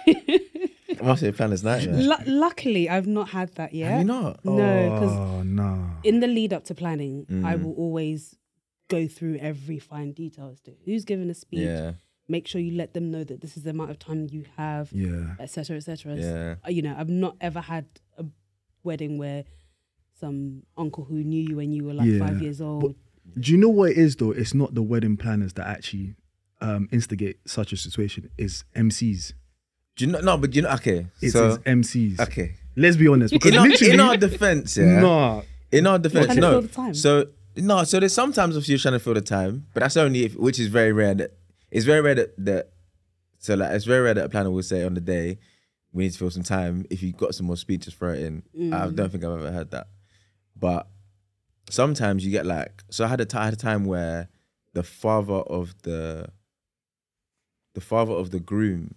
I 0.06 1.02
must 1.02 1.20
say, 1.20 1.28
a 1.28 1.32
planner's 1.32 1.62
nightmare. 1.64 2.02
Lu- 2.02 2.24
luckily, 2.40 2.88
I've 2.88 3.06
not 3.06 3.30
had 3.30 3.54
that 3.54 3.72
yet. 3.74 3.90
Have 3.90 3.98
you 4.00 4.06
not? 4.06 4.44
No, 4.44 4.54
because 4.94 5.16
oh 5.16 5.42
no. 5.42 5.90
in 6.02 6.20
the 6.20 6.26
lead 6.26 6.52
up 6.52 6.64
to 6.64 6.74
planning, 6.74 7.26
I 7.44 7.56
Mm. 7.56 7.62
will 7.64 7.72
always 7.74 8.36
go 8.88 9.06
through 9.06 9.36
every 9.36 9.78
fine 9.78 10.12
detail 10.12 10.48
as 10.52 10.60
to 10.62 10.72
who's 10.84 11.04
giving 11.04 11.30
a 11.30 11.34
speech. 11.34 11.60
Yeah, 11.60 11.92
Make 12.28 12.46
sure 12.46 12.60
you 12.60 12.76
let 12.76 12.94
them 12.94 13.10
know 13.10 13.24
that 13.24 13.40
this 13.40 13.56
is 13.56 13.62
the 13.64 13.70
amount 13.70 13.90
of 13.90 13.98
time 13.98 14.26
you 14.30 14.44
have, 14.56 14.92
Yeah. 14.92 15.34
etc., 15.40 15.76
etc. 15.76 16.16
yeah. 16.16 16.54
Uh, 16.66 16.70
You 16.70 16.82
know, 16.82 16.94
I've 16.96 17.08
not 17.08 17.36
ever 17.40 17.60
had 17.60 17.86
a 18.18 18.24
wedding 18.84 19.16
where 19.18 19.44
some 20.18 20.62
uncle 20.76 21.04
who 21.04 21.24
knew 21.24 21.42
you 21.42 21.56
when 21.56 21.72
you 21.72 21.84
were 21.84 21.94
like 21.94 22.08
Yeah. 22.08 22.18
five 22.18 22.42
years 22.42 22.60
old. 22.60 22.94
Do 23.38 23.52
you 23.52 23.58
know 23.58 23.68
what 23.68 23.92
it 23.92 23.96
is 23.98 24.16
though? 24.16 24.32
It's 24.32 24.54
not 24.54 24.74
the 24.74 24.82
wedding 24.82 25.16
planners 25.16 25.52
that 25.54 25.66
actually 25.66 26.14
um, 26.60 26.88
instigate 26.92 27.38
such 27.48 27.72
a 27.72 27.76
situation. 27.76 28.28
It's 28.36 28.64
MCs. 28.76 29.32
Do 30.00 30.07
you 30.07 30.12
know? 30.12 30.21
No, 30.21 30.38
but 30.38 30.50
do 30.50 30.57
you 30.57 30.62
know? 30.62 30.71
Okay, 30.71 31.07
It's 31.21 31.35
so 31.35 31.49
his 31.49 31.59
MCs. 31.59 32.21
okay. 32.21 32.54
Let's 32.75 32.97
be 32.97 33.07
honest, 33.07 33.35
because 33.35 33.52
In 33.52 33.59
our, 33.59 33.69
literally, 33.69 33.92
in 33.92 34.00
our 34.00 34.16
defense, 34.16 34.76
yeah. 34.78 34.99
nah, 35.00 35.42
In 35.71 35.87
our 35.87 35.99
defense, 35.99 36.25
trying 36.26 36.37
to 36.37 36.40
no. 36.40 36.50
fill 36.52 36.62
the 36.62 36.69
time. 36.69 36.95
So 36.95 37.26
no, 37.57 37.85
so 37.85 38.00
there's 38.00 38.14
sometimes 38.14 38.57
if 38.57 38.66
you're 38.66 38.78
trying 38.78 38.95
to 38.95 38.99
fill 38.99 39.12
the 39.12 39.21
time, 39.21 39.66
but 39.75 39.80
that's 39.80 39.99
only 39.99 40.25
if, 40.25 40.37
which 40.37 40.59
is 40.59 40.69
very 40.69 40.92
rare. 40.92 41.14
That 41.14 41.33
it's 41.71 41.85
very 41.85 42.00
rare 42.00 42.14
that, 42.14 42.35
that 42.47 42.71
so 43.38 43.54
like 43.57 43.73
it's 43.73 43.85
very 43.85 44.00
rare 44.00 44.14
that 44.14 44.25
a 44.25 44.28
planner 44.30 44.50
will 44.50 44.62
say 44.62 44.85
on 44.85 44.95
the 44.95 45.00
day 45.02 45.37
we 45.92 46.04
need 46.04 46.12
to 46.12 46.19
fill 46.19 46.30
some 46.30 46.45
time. 46.45 46.87
If 46.88 47.02
you've 47.02 47.19
got 47.19 47.35
some 47.35 47.45
more 47.47 47.59
speeches, 47.59 47.92
throw 47.92 48.12
it 48.14 48.23
in. 48.23 48.42
I 48.73 48.87
Mm. 48.87 48.95
don't 48.97 49.11
think 49.12 49.23
I've 49.25 49.33
ever 49.33 49.52
heard 49.52 49.71
that, 49.73 49.88
but 50.57 50.88
sometimes 51.69 52.25
you 52.25 52.30
get 52.30 52.47
like 52.47 52.85
so. 52.90 53.04
I 53.04 53.09
had 53.09 53.21
a 53.21 53.26
ti- 53.26 53.37
I 53.37 53.45
had 53.45 53.52
a 53.54 53.57
time 53.69 53.85
where 53.85 54.28
the 54.73 54.83
father 54.83 55.35
of 55.59 55.75
the 55.83 56.28
the 57.75 57.80
father 57.83 58.12
of 58.12 58.30
the 58.30 58.40
groom 58.40 58.95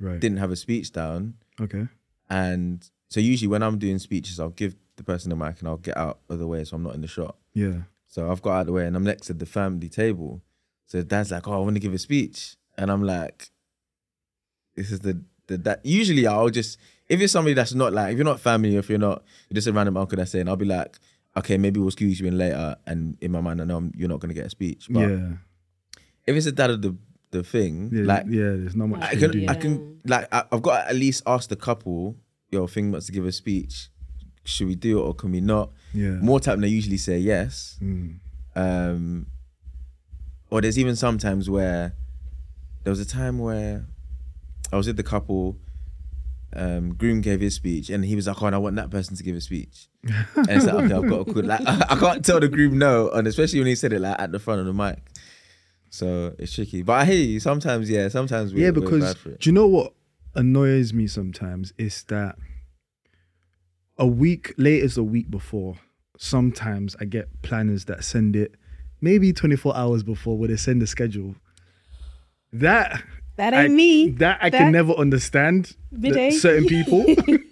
right? 0.00 0.18
didn't 0.20 0.38
have 0.38 0.50
a 0.50 0.56
speech 0.56 0.92
down. 0.92 1.34
okay, 1.60 1.86
And 2.28 2.88
so 3.08 3.20
usually 3.20 3.48
when 3.48 3.62
I'm 3.62 3.78
doing 3.78 3.98
speeches, 3.98 4.38
I'll 4.40 4.50
give 4.50 4.74
the 4.96 5.04
person 5.04 5.30
the 5.30 5.36
mic 5.36 5.58
and 5.60 5.68
I'll 5.68 5.76
get 5.76 5.96
out 5.96 6.20
of 6.28 6.38
the 6.38 6.46
way 6.46 6.64
so 6.64 6.76
I'm 6.76 6.82
not 6.82 6.94
in 6.94 7.00
the 7.00 7.06
shot. 7.08 7.36
yeah, 7.54 7.82
So 8.06 8.30
I've 8.30 8.42
got 8.42 8.52
out 8.52 8.60
of 8.62 8.66
the 8.66 8.72
way 8.72 8.86
and 8.86 8.96
I'm 8.96 9.04
next 9.04 9.26
to 9.28 9.34
the 9.34 9.46
family 9.46 9.88
table. 9.88 10.42
So 10.86 11.02
dad's 11.02 11.30
like, 11.30 11.46
"Oh, 11.46 11.52
I 11.54 11.58
want 11.58 11.76
to 11.76 11.80
give 11.80 11.94
a 11.94 11.98
speech," 11.98 12.56
and 12.76 12.90
I'm 12.90 13.04
like, 13.04 13.50
"This 14.74 14.90
is 14.90 15.00
the 15.00 15.22
the 15.46 15.56
that." 15.58 15.84
Usually 15.84 16.26
I'll 16.26 16.50
just 16.50 16.78
if 17.08 17.20
it's 17.20 17.32
somebody 17.32 17.54
that's 17.54 17.74
not 17.74 17.92
like 17.92 18.12
if 18.12 18.16
you're 18.18 18.24
not 18.24 18.40
family, 18.40 18.76
if 18.76 18.88
you're 18.90 18.98
not 18.98 19.22
you're 19.48 19.54
just 19.54 19.68
a 19.68 19.72
random 19.72 19.96
uncle 19.96 20.16
that's 20.16 20.32
saying, 20.32 20.48
I'll 20.48 20.56
be 20.56 20.64
like, 20.64 20.98
"Okay, 21.36 21.56
maybe 21.58 21.78
we'll 21.80 21.90
squeeze 21.92 22.20
you 22.20 22.26
in 22.26 22.36
later," 22.38 22.76
and 22.86 23.16
in 23.20 23.30
my 23.32 23.40
mind 23.40 23.60
I 23.60 23.64
know 23.64 23.76
I'm, 23.76 23.92
you're 23.96 24.08
not 24.08 24.18
gonna 24.20 24.34
get 24.34 24.46
a 24.46 24.50
speech. 24.50 24.86
But 24.90 25.08
yeah, 25.08 25.28
if 26.26 26.34
it's 26.36 26.46
a 26.46 26.52
dad 26.52 26.70
of 26.70 26.82
the 26.82 26.96
the 27.30 27.42
thing, 27.42 27.90
yeah, 27.92 28.04
like 28.04 28.26
yeah. 28.28 28.56
There's 28.56 28.76
not 28.76 28.88
much 28.88 29.02
I 29.02 29.14
can, 29.16 29.30
do. 29.30 29.46
I 29.48 29.54
can, 29.54 30.00
like, 30.04 30.28
I, 30.32 30.44
I've 30.50 30.62
got 30.62 30.82
to 30.82 30.88
at 30.88 30.96
least 30.96 31.22
ask 31.26 31.48
the 31.48 31.56
couple, 31.56 32.16
yo, 32.50 32.66
thing 32.66 32.90
wants 32.90 33.06
to 33.06 33.12
give 33.12 33.24
a 33.26 33.32
speech. 33.32 33.88
Should 34.44 34.66
we 34.68 34.74
do 34.74 34.98
it 34.98 35.02
or 35.02 35.14
can 35.14 35.30
we 35.32 35.40
not? 35.40 35.70
yeah, 35.92 36.12
More 36.12 36.40
time 36.40 36.60
they 36.60 36.68
usually 36.68 36.96
say 36.96 37.18
yes. 37.18 37.78
Mm. 37.82 38.18
Um, 38.56 39.26
or 40.50 40.60
there's 40.60 40.78
even 40.78 40.96
sometimes 40.96 41.48
where 41.48 41.94
there 42.82 42.90
was 42.90 43.00
a 43.00 43.06
time 43.06 43.38
where 43.38 43.86
I 44.72 44.76
was 44.76 44.86
with 44.86 44.96
the 44.96 45.02
couple. 45.02 45.58
Um, 46.52 46.94
groom 46.94 47.20
gave 47.20 47.40
his 47.40 47.54
speech 47.54 47.90
and 47.90 48.04
he 48.04 48.16
was 48.16 48.26
like, 48.26 48.42
"Oh, 48.42 48.46
and 48.46 48.56
I 48.56 48.58
want 48.58 48.74
that 48.74 48.90
person 48.90 49.14
to 49.14 49.22
give 49.22 49.36
a 49.36 49.40
speech." 49.40 49.88
and 50.02 50.48
it's 50.48 50.64
like, 50.66 50.74
okay, 50.74 50.94
I've 50.94 51.08
got 51.08 51.28
a 51.28 51.32
good, 51.32 51.46
like, 51.46 51.60
I 51.66 51.94
can't 51.94 52.24
tell 52.24 52.40
the 52.40 52.48
groom 52.48 52.76
no, 52.76 53.08
and 53.10 53.28
especially 53.28 53.60
when 53.60 53.68
he 53.68 53.76
said 53.76 53.92
it 53.92 54.00
like 54.00 54.18
at 54.18 54.32
the 54.32 54.40
front 54.40 54.58
of 54.58 54.66
the 54.66 54.72
mic. 54.72 54.98
So 55.90 56.34
it's 56.38 56.54
tricky, 56.54 56.82
but 56.82 56.92
I 56.94 57.04
hear 57.04 57.16
you. 57.24 57.40
Sometimes, 57.40 57.90
yeah, 57.90 58.08
sometimes 58.08 58.54
we 58.54 58.62
yeah, 58.62 58.70
because 58.70 59.02
bad 59.02 59.18
for 59.18 59.30
it. 59.30 59.40
do 59.40 59.50
you 59.50 59.54
know 59.54 59.66
what 59.66 59.92
annoys 60.34 60.92
me 60.92 61.06
sometimes 61.08 61.72
is 61.78 62.04
that 62.04 62.36
a 63.98 64.06
week 64.06 64.54
late 64.56 64.82
is 64.82 64.96
a 64.96 65.02
week 65.02 65.30
before. 65.30 65.74
Sometimes 66.16 66.94
I 67.00 67.04
get 67.06 67.28
planners 67.42 67.86
that 67.86 68.04
send 68.04 68.36
it 68.36 68.54
maybe 69.00 69.32
24 69.32 69.76
hours 69.76 70.02
before 70.02 70.38
where 70.38 70.48
they 70.48 70.56
send 70.56 70.80
the 70.80 70.86
schedule. 70.86 71.34
That 72.52 73.02
That 73.36 73.52
I, 73.54 73.64
ain't 73.64 73.74
me. 73.74 74.10
That 74.10 74.38
I 74.40 74.50
That- 74.50 74.58
can 74.58 74.72
never 74.72 74.92
understand. 74.92 75.76
certain 76.30 76.66
people, 76.66 77.04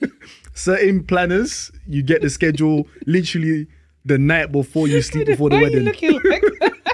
certain 0.55 1.03
planners, 1.05 1.71
you 1.89 2.03
get 2.03 2.23
the 2.23 2.31
schedule 2.31 2.87
literally 3.07 3.67
the 4.05 4.19
night 4.19 4.53
before 4.53 4.87
you 4.89 5.03
sleep 5.03 5.27
before 5.27 5.51
the 5.51 5.57
Why 5.57 5.63
are 5.65 5.67
you 5.71 5.85
wedding. 5.85 5.85
looking 5.85 6.21
like? 6.31 6.43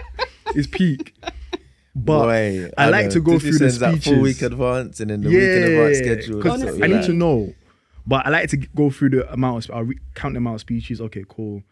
It's 0.56 0.68
peak. 0.68 1.12
But 1.96 2.18
Boy, 2.24 2.70
I 2.76 2.88
like 2.90 3.04
know. 3.06 3.10
to 3.12 3.20
go 3.20 3.32
Did 3.32 3.42
you 3.44 3.50
through 3.50 3.66
the 3.66 3.70
send 3.70 3.82
that 3.82 3.90
full 4.02 4.14
speeches. 4.14 4.20
week 4.22 4.42
advance 4.42 5.00
and 5.00 5.10
then 5.10 5.20
the 5.20 5.28
week 5.28 5.38
in 5.38 5.62
advance 5.62 5.98
schedule. 5.98 6.36
because 6.42 6.64
what 6.64 6.82
I 6.82 6.86
need 6.88 6.94
like. 6.96 7.06
to 7.06 7.12
know. 7.12 7.54
But 8.06 8.26
I 8.26 8.30
like 8.30 8.48
to 8.50 8.56
go 8.56 8.90
through 8.90 9.10
the 9.10 9.32
amount 9.32 9.64
of, 9.68 9.74
I 9.74 9.80
re- 9.80 9.98
count 10.14 10.34
the 10.34 10.38
amount 10.38 10.56
of 10.56 10.60
speeches. 10.60 11.00
Okay, 11.00 11.24
cool. 11.28 11.62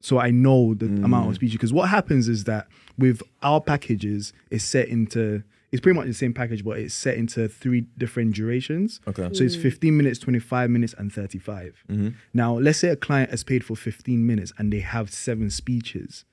So 0.00 0.18
I 0.18 0.30
know 0.30 0.74
the 0.74 0.86
amount 0.86 1.26
Mm. 1.26 1.30
of 1.30 1.34
speeches. 1.34 1.54
Because 1.56 1.72
what 1.72 1.88
happens 1.88 2.28
is 2.28 2.44
that 2.44 2.68
with 2.96 3.22
our 3.42 3.60
packages, 3.60 4.32
it's 4.50 4.64
set 4.64 4.88
into, 4.88 5.42
it's 5.72 5.80
pretty 5.80 5.96
much 5.98 6.06
the 6.06 6.14
same 6.14 6.32
package, 6.32 6.64
but 6.64 6.78
it's 6.78 6.94
set 6.94 7.16
into 7.16 7.48
three 7.48 7.86
different 7.98 8.34
durations. 8.34 9.00
Okay. 9.08 9.28
So 9.32 9.42
it's 9.44 9.54
15 9.56 9.96
minutes, 9.96 10.18
25 10.20 10.70
minutes, 10.70 10.94
and 10.96 11.12
35. 11.12 11.82
Mhm. 11.90 12.14
Now, 12.32 12.56
let's 12.58 12.78
say 12.78 12.88
a 12.88 12.96
client 12.96 13.30
has 13.30 13.42
paid 13.44 13.64
for 13.64 13.74
15 13.76 14.26
minutes 14.26 14.52
and 14.58 14.72
they 14.72 14.80
have 14.80 15.12
seven 15.12 15.50
speeches. 15.50 16.24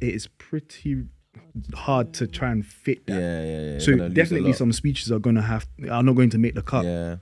It 0.00 0.14
is 0.14 0.26
pretty 0.38 1.04
hard 1.74 2.12
to 2.14 2.26
try 2.26 2.50
and 2.50 2.64
fit 2.64 3.06
that. 3.06 3.20
yeah, 3.20 3.42
yeah. 3.42 3.72
yeah. 3.72 3.78
So 3.78 3.90
You're 3.90 3.98
gonna 3.98 4.08
lose 4.08 4.12
a 4.12 4.22
definitely 4.22 4.52
some 4.52 4.72
speeches 4.72 5.10
are 5.12 5.18
gonna 5.18 5.42
have 5.42 5.66
are 5.90 6.02
not 6.02 6.14
going 6.14 6.30
to 6.30 6.38
make 6.38 6.54
the 6.54 6.62
cut. 6.62 6.84
Yeah. 6.84 7.16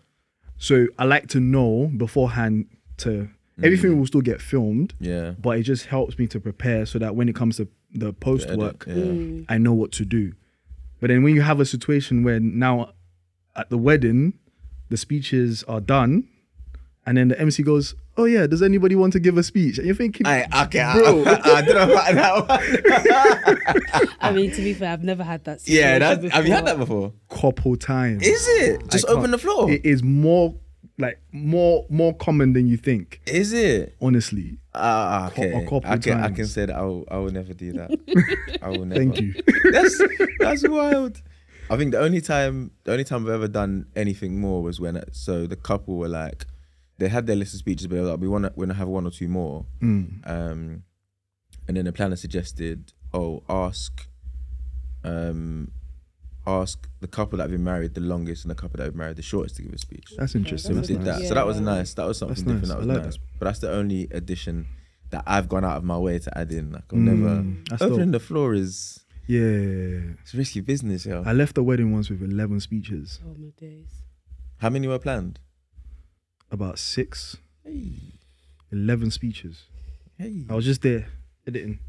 So 0.59 0.87
I 0.99 1.05
like 1.05 1.29
to 1.29 1.40
know 1.40 1.90
beforehand 1.97 2.66
to 2.99 3.09
mm-hmm. 3.09 3.64
everything 3.64 3.99
will 3.99 4.07
still 4.07 4.21
get 4.21 4.42
filmed, 4.42 4.94
Yeah. 4.99 5.33
but 5.38 5.59
it 5.59 5.62
just 5.62 5.87
helps 5.87 6.18
me 6.18 6.27
to 6.29 6.40
prepare 6.40 6.85
so 6.85 6.99
that 6.99 7.14
when 7.14 7.29
it 7.29 7.37
comes 7.37 7.57
to 7.59 7.68
the 7.92 8.12
post 8.12 8.51
work, 8.57 8.85
Yeah. 8.87 8.94
Mm. 8.94 9.47
I 9.49 9.59
know 9.59 9.73
what 9.73 9.92
to 9.92 10.05
do. 10.05 10.33
But 11.01 11.09
then 11.09 11.23
when 11.23 11.35
you 11.35 11.42
have 11.42 11.61
a 11.61 11.64
situation 11.64 12.25
where 12.25 12.40
now 12.40 12.92
at 13.55 13.71
the 13.71 13.79
wedding, 13.79 14.35
the 14.88 14.97
speeches 14.97 15.62
are 15.64 15.81
done, 15.81 16.29
and 17.07 17.16
then 17.16 17.29
the 17.29 17.40
MC 17.40 17.62
goes, 17.62 17.94
"Oh 18.18 18.24
yeah, 18.24 18.46
does 18.46 18.62
anybody 18.62 18.94
want 18.96 19.12
to 19.14 19.20
give 19.20 19.38
a 19.38 19.42
speech?" 19.42 19.78
And 19.78 19.87
you're 19.87 19.96
thinking, 19.96 20.26
I, 20.26 20.44
okay, 20.64 20.81
I- 20.81 20.98
Bro. 20.98 21.24
I, 21.24 21.31
I, 21.44 21.62
don't 21.62 21.74
know 21.74 21.92
about 21.94 22.48
that 22.48 23.92
one. 23.96 24.09
I 24.20 24.33
mean, 24.33 24.50
to 24.52 24.61
be 24.62 24.74
fair, 24.74 24.92
I've 24.92 25.04
never 25.04 25.24
had 25.24 25.44
that. 25.44 25.61
yeah, 25.66 25.94
situation 25.98 26.22
that's, 26.22 26.35
have 26.35 26.46
you 26.46 26.52
had 26.52 26.66
that 26.66 26.78
before? 26.78 27.12
couple 27.31 27.76
times. 27.76 28.26
Is 28.26 28.46
it? 28.62 28.88
Just 28.90 29.09
I 29.09 29.12
open 29.12 29.31
the 29.31 29.38
floor. 29.38 29.70
It 29.70 29.85
is 29.87 30.02
more 30.02 30.54
like 30.98 31.20
more 31.33 31.87
more 31.88 32.12
common 32.14 32.52
than 32.52 32.66
you 32.66 32.76
think. 32.76 33.20
Is 33.26 33.52
it? 33.52 33.96
Honestly, 34.00 34.59
Ah, 34.74 35.28
okay. 35.28 35.52
a 35.52 35.61
couple 35.62 35.83
I 35.87 35.96
can, 35.98 36.18
I 36.20 36.31
can 36.31 36.46
say 36.46 36.66
that 36.66 36.74
I 36.76 36.83
will, 36.83 37.04
I 37.11 37.18
will 37.18 37.31
never 37.31 37.54
do 37.54 37.72
that. 37.74 38.59
I 38.62 38.68
will 38.70 38.85
never. 38.85 39.00
thank 39.00 39.20
you. 39.20 39.35
that's 39.72 40.00
that's 40.40 40.68
wild. 40.68 41.22
I 41.70 41.76
think 41.76 41.92
the 41.92 42.00
only 42.00 42.20
time 42.20 42.72
the 42.85 42.92
only 42.92 43.04
time 43.04 43.24
I've 43.26 43.33
ever 43.33 43.48
done 43.48 43.87
anything 43.94 44.40
more 44.40 44.62
was 44.62 44.81
when 44.81 44.96
it, 44.96 45.11
so 45.12 45.46
the 45.46 45.57
couple 45.57 45.96
were 45.96 46.09
like 46.09 46.46
they 46.98 47.08
had 47.08 47.26
their 47.26 47.37
list 47.37 47.54
of 47.54 47.61
speeches, 47.61 47.87
but 47.87 47.98
like 48.00 48.20
we 48.20 48.28
want 48.28 48.44
to 48.44 48.52
we 48.56 48.62
want 48.66 48.70
to 48.72 48.78
have 48.78 48.88
one 48.88 49.06
or 49.06 49.11
two 49.11 49.28
more. 49.28 49.66
Mm. 49.80 50.28
Um, 50.28 50.82
and 51.66 51.76
then 51.76 51.84
the 51.84 51.92
planner 51.92 52.16
suggested, 52.16 52.92
oh, 53.12 53.42
ask, 53.48 54.08
um, 55.04 55.70
ask 56.46 56.88
the 57.00 57.06
couple 57.06 57.37
that 57.38 57.44
have 57.44 57.50
been 57.50 57.64
married 57.64 57.94
the 57.94 58.00
longest 58.00 58.44
and 58.44 58.50
the 58.50 58.54
couple 58.54 58.78
that 58.78 58.84
have 58.84 58.92
been 58.94 58.98
married 58.98 59.16
the 59.16 59.22
shortest 59.22 59.56
to 59.56 59.62
give 59.62 59.72
a 59.72 59.78
speech. 59.78 60.12
That's 60.16 60.32
So 60.32 60.38
interesting. 60.38 60.70
we 60.72 60.76
That's 60.76 60.88
did 60.88 60.98
nice. 61.02 61.18
that. 61.20 61.28
So 61.28 61.34
that 61.34 61.46
was 61.46 61.61
nice. 61.61 61.94
That 61.94 62.06
was 62.06 62.18
something 62.18 62.34
That's 62.37 62.61
different. 62.61 62.62
nice. 62.62 62.70
That 62.70 62.78
was 62.78 62.87
like 62.87 63.04
nice. 63.04 63.14
that. 63.16 63.22
But 63.38 63.44
that's 63.46 63.58
the 63.61 63.70
only 63.72 64.08
addition 64.11 64.66
that 65.11 65.24
I've 65.26 65.48
gone 65.48 65.64
out 65.64 65.76
of 65.76 65.84
my 65.84 65.98
way 65.98 66.18
to 66.18 66.38
add 66.38 66.52
in. 66.52 66.72
Like 66.72 66.84
I've 66.92 66.98
Mm, 66.98 67.02
never 67.02 67.44
that's 67.70 67.82
opening 67.82 68.11
the 68.12 68.20
floor 68.20 68.54
is 68.54 69.00
Yeah. 69.26 70.14
it's 70.22 70.34
risky 70.34 70.61
business, 70.61 71.04
yo. 71.06 71.22
I 71.24 71.32
left 71.34 71.54
the 71.54 71.62
wedding 71.62 71.92
once 71.92 72.08
with 72.11 72.22
11 72.22 72.61
speeches, 72.61 73.20
Oh 73.24 73.34
my 73.38 73.50
days. 73.58 73.88
How 74.58 74.70
many 74.70 74.88
were 74.88 74.98
planned? 74.98 75.38
About 76.50 76.78
six, 76.78 77.37
Hey, 77.64 77.92
11 78.72 79.11
speeches. 79.11 79.64
hey. 80.18 80.44
I 80.48 80.54
was 80.54 80.64
just 80.64 80.82
there 80.82 81.06
editing. 81.46 81.78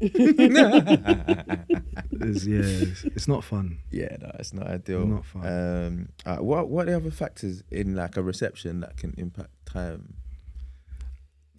It's, 2.22 2.44
yeah, 2.44 2.60
it's, 2.62 3.04
it's 3.04 3.28
not 3.28 3.42
fun. 3.44 3.78
yeah, 3.90 4.14
no, 4.20 4.30
it's 4.38 4.52
not 4.52 4.66
ideal. 4.66 5.06
Not 5.06 5.24
fun. 5.24 5.46
Um, 5.46 6.08
uh, 6.26 6.36
what 6.42 6.68
what 6.68 6.86
are 6.86 6.90
the 6.90 6.96
other 6.98 7.10
factors 7.10 7.62
in 7.70 7.94
like 7.96 8.16
a 8.18 8.22
reception 8.22 8.80
that 8.80 8.98
can 8.98 9.14
impact 9.16 9.48
time? 9.64 10.14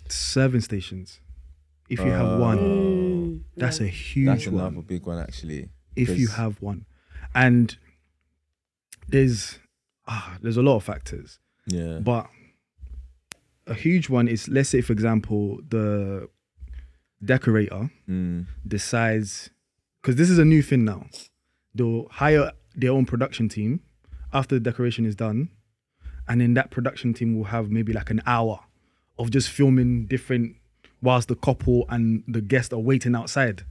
Serving 0.07 0.61
stations. 0.61 1.19
If 1.89 1.99
you 1.99 2.11
have 2.11 2.39
one, 2.39 2.57
Mm, 2.59 3.41
that's 3.57 3.79
yeah. 3.79 3.87
a 3.87 3.89
huge 3.89 4.27
That's 4.27 4.47
one. 4.47 4.55
another 4.65 4.81
big 4.81 5.05
one 5.05 5.17
actually. 5.19 5.69
if 5.95 6.09
you 6.17 6.27
have 6.27 6.61
one. 6.61 6.85
And 7.33 7.75
there's 9.07 9.57
ah, 10.07 10.37
there's 10.41 10.57
a 10.57 10.61
lot 10.61 10.75
of 10.75 10.83
factors, 10.83 11.39
Yeah. 11.65 11.99
but 11.99 12.29
a 13.71 13.75
huge 13.85 14.05
one 14.17 14.27
is 14.27 14.41
let's 14.49 14.69
say 14.73 14.81
for 14.81 14.93
example 14.93 15.59
the 15.75 16.27
decorator 17.23 17.89
Mm. 18.09 18.45
decides 18.67 19.49
because 20.01 20.15
this 20.15 20.29
is 20.29 20.39
a 20.39 20.45
new 20.45 20.61
thing 20.69 20.83
now. 20.83 21.01
They'll 21.75 22.07
hire 22.09 22.51
their 22.75 22.91
own 22.91 23.05
production 23.05 23.47
team 23.49 23.81
after 24.33 24.55
the 24.55 24.59
decoration 24.69 25.05
is 25.05 25.15
done, 25.15 25.49
and 26.27 26.41
then 26.41 26.53
that 26.55 26.71
production 26.71 27.13
team 27.13 27.35
will 27.37 27.45
have 27.55 27.69
maybe 27.69 27.93
like 27.93 28.09
an 28.09 28.21
hour 28.25 28.59
of 29.19 29.29
just 29.29 29.49
filming 29.49 30.05
different 30.07 30.55
whilst 31.01 31.27
the 31.27 31.35
couple 31.35 31.85
and 31.89 32.23
the 32.27 32.41
guest 32.41 32.73
are 32.73 32.79
waiting 32.79 33.15
outside. 33.15 33.63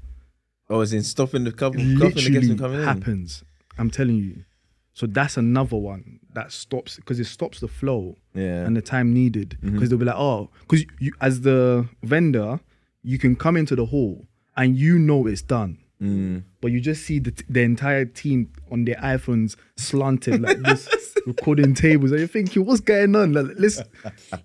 Oh, 0.68 0.80
as 0.80 0.92
in 0.92 1.02
stopping 1.02 1.44
the 1.44 1.52
couple, 1.52 1.80
stopping 1.80 1.98
the 1.98 2.00
guests 2.10 2.16
Literally 2.28 2.48
from 2.48 2.58
coming 2.58 2.78
in. 2.80 2.84
happens. 2.84 3.44
I'm 3.78 3.90
telling 3.90 4.16
you. 4.16 4.44
So 4.92 5.06
that's 5.06 5.36
another 5.36 5.76
one 5.76 6.20
that 6.34 6.52
stops 6.52 6.96
because 6.96 7.18
it 7.20 7.26
stops 7.26 7.60
the 7.60 7.68
flow 7.68 8.16
Yeah. 8.34 8.64
and 8.66 8.76
the 8.76 8.82
time 8.82 9.12
needed 9.14 9.56
because 9.60 9.72
Mm-hmm. 9.72 9.84
they'll 9.86 9.98
be 9.98 10.04
like, 10.04 10.16
oh, 10.16 10.50
because 10.60 10.84
you 10.98 11.12
as 11.20 11.40
the 11.42 11.88
vendor, 12.02 12.60
you 13.02 13.18
can 13.18 13.36
come 13.36 13.56
into 13.56 13.74
the 13.76 13.86
hall 13.86 14.26
and 14.56 14.76
you 14.76 14.98
know 14.98 15.26
it's 15.26 15.42
done, 15.42 15.78
Mm. 16.02 16.44
but 16.62 16.72
you 16.72 16.80
just 16.80 17.04
see 17.04 17.18
the 17.18 17.32
the 17.48 17.60
entire 17.62 18.04
team 18.06 18.50
on 18.70 18.84
their 18.86 18.96
iPhones 18.96 19.54
slanted 19.76 20.40
like 20.40 20.58
this, 20.62 20.88
recording 21.26 21.74
tables, 21.74 22.10
and 22.10 22.20
you're 22.20 22.28
thinking, 22.28 22.64
what's 22.64 22.80
going 22.80 23.14
on? 23.14 23.32
Like, 23.34 23.46
listen, 23.58 23.86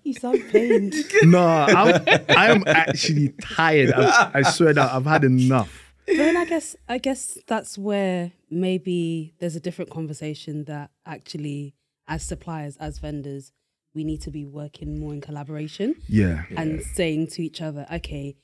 You 0.04 0.12
sound 0.14 0.42
pained. 0.50 0.94
nah, 1.24 1.64
I'm, 1.66 2.02
I'm 2.28 2.62
actually 2.66 3.30
tired. 3.40 3.92
I, 3.94 4.30
I 4.34 4.42
swear 4.42 4.74
that 4.74 4.92
I've 4.92 5.06
had 5.06 5.24
enough. 5.24 5.85
Then 6.06 6.36
I 6.36 6.44
guess 6.52 6.76
I 6.88 6.98
guess 6.98 7.38
that's 7.46 7.76
where 7.78 8.32
maybe 8.50 9.34
there's 9.38 9.56
a 9.56 9.60
different 9.60 9.90
conversation 9.90 10.64
that 10.64 10.90
actually, 11.04 11.74
as 12.08 12.22
suppliers, 12.22 12.76
as 12.78 12.98
vendors, 12.98 13.52
we 13.94 14.04
need 14.04 14.20
to 14.22 14.30
be 14.30 14.44
working 14.44 14.98
more 15.00 15.12
in 15.14 15.20
collaboration 15.20 15.94
Yeah, 16.08 16.44
and 16.56 16.82
saying 16.82 17.28
to 17.28 17.42
each 17.42 17.60
other, 17.62 17.86
okay, 17.92 18.36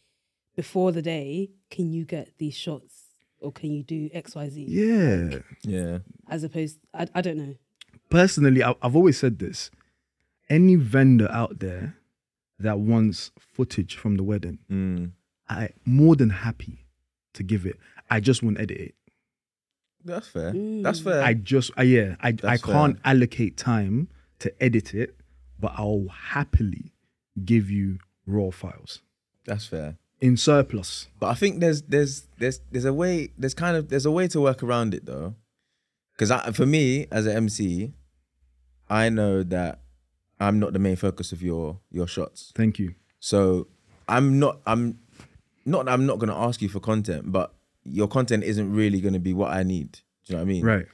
before 0.57 0.92
the 0.92 1.03
day, 1.03 1.51
can 1.70 1.92
you 1.92 2.05
get 2.05 2.38
these 2.38 2.55
shots 2.57 3.05
or 3.38 3.53
can 3.53 3.72
you 3.72 3.83
do 3.83 4.09
X 4.12 4.35
Y 4.35 4.48
Z? 4.48 4.66
yeah. 4.68 5.38
Yeah. 5.62 5.98
As 6.29 6.42
opposed, 6.44 6.79
I, 6.94 7.07
I 7.14 7.20
don't 7.20 7.37
know. 7.37 7.55
personally, 8.09 8.62
I, 8.62 8.75
I've 8.83 8.96
always 8.96 9.18
said 9.18 9.38
this: 9.38 9.70
any 10.48 10.75
vendor 10.77 11.29
out 11.31 11.59
there 11.59 11.96
that 12.59 12.79
wants 12.79 13.31
footage 13.38 13.96
from 13.96 14.16
the 14.16 14.22
wedding, 14.22 14.59
Mm. 14.70 15.12
I 15.48 15.70
more 15.85 16.14
than 16.16 16.31
happy 16.31 16.82
to 17.35 17.42
give 17.42 17.66
it. 17.66 17.79
I 18.11 18.21
just 18.21 18.42
won't 18.42 18.61
edit 18.61 18.79
it. 18.79 18.95
That's 20.05 20.29
fair. 20.29 20.53
Mm. 20.53 20.83
That's 20.83 21.01
fair. 21.01 21.23
I 21.23 21.35
just, 21.35 21.71
I, 21.77 21.83
yeah, 21.83 22.16
I, 22.21 22.35
I 22.45 22.57
can't 22.57 22.99
allocate 23.05 23.57
time 23.57 24.09
to 24.40 24.53
edit 24.62 24.95
it, 24.95 25.16
but 25.59 25.73
I'll 25.77 26.09
happily 26.09 26.92
give 27.45 27.71
you 27.71 27.99
raw 28.27 28.51
files 28.51 29.01
That's 29.47 29.66
fair. 29.66 29.97
in 30.21 30.37
surplus. 30.37 31.09
But 31.21 31.29
I 31.29 31.35
think 31.35 31.61
there's 31.61 31.83
there's 31.83 32.27
there's 32.38 32.61
there's 32.71 32.85
a 32.85 32.92
way 32.92 33.31
there's 33.38 33.55
kind 33.55 33.77
of 33.77 33.88
there's 33.88 34.07
a 34.07 34.11
way 34.11 34.27
to 34.29 34.40
work 34.40 34.62
around 34.62 34.92
it 34.92 35.07
though, 35.07 35.35
because 36.16 36.33
for 36.57 36.66
me 36.66 37.07
as 37.12 37.27
an 37.27 37.37
MC, 37.37 37.92
I 38.90 39.09
know 39.09 39.42
that 39.45 39.81
I'm 40.40 40.59
not 40.59 40.73
the 40.73 40.79
main 40.81 40.97
focus 40.97 41.31
of 41.33 41.42
your 41.42 41.79
your 41.90 42.09
shots. 42.09 42.53
Thank 42.57 42.79
you. 42.81 42.95
So 43.21 43.68
I'm 44.09 44.38
not 44.40 44.61
I'm 44.66 44.99
not 45.64 45.87
that 45.87 45.92
I'm 45.92 46.07
not 46.07 46.18
gonna 46.18 46.37
ask 46.38 46.61
you 46.62 46.68
for 46.68 46.81
content, 46.81 47.31
but 47.33 47.55
your 47.85 48.09
content 48.09 48.44
isn't 48.44 48.72
really 48.72 49.01
gonna 49.01 49.18
be 49.20 49.33
what 49.35 49.53
I 49.53 49.62
need. 49.62 49.92
Do 49.92 49.98
you 50.27 50.35
know 50.35 50.38
what 50.38 50.48
I 50.48 50.53
mean? 50.53 50.64
Right. 50.64 50.87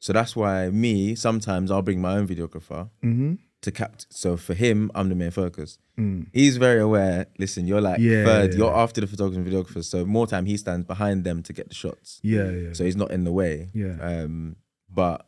So 0.00 0.12
that's 0.12 0.34
why 0.34 0.68
me 0.70 1.14
sometimes 1.14 1.70
I'll 1.70 1.82
bring 1.82 2.00
my 2.00 2.16
own 2.16 2.26
videographer 2.26 2.90
Mm-hmm. 3.04 3.34
to 3.60 3.70
cap. 3.70 3.94
So 4.10 4.36
for 4.36 4.54
him, 4.54 4.90
I'm 4.96 5.08
the 5.08 5.14
main 5.14 5.30
focus. 5.30 5.78
Mm. 5.96 6.26
He's 6.32 6.56
very 6.56 6.80
aware. 6.80 7.26
Listen, 7.38 7.66
you're 7.68 7.80
like 7.80 8.00
Yeah, 8.00 8.24
third. 8.24 8.52
yeah, 8.52 8.58
You're 8.58 8.72
yeah. 8.72 8.82
after 8.82 9.00
the 9.00 9.06
photographers 9.06 9.36
and 9.38 9.46
videographers. 9.46 9.84
So 9.84 10.04
more 10.04 10.26
time 10.26 10.46
he 10.46 10.56
stands 10.56 10.84
behind 10.86 11.22
them 11.22 11.42
to 11.44 11.52
get 11.52 11.68
the 11.68 11.74
shots. 11.76 12.18
Yeah, 12.24 12.50
yeah. 12.50 12.72
So 12.72 12.82
he's 12.84 12.96
not 12.96 13.12
in 13.12 13.22
the 13.22 13.30
way. 13.32 13.70
Yeah. 13.72 13.96
Um, 14.00 14.56
but 14.92 15.24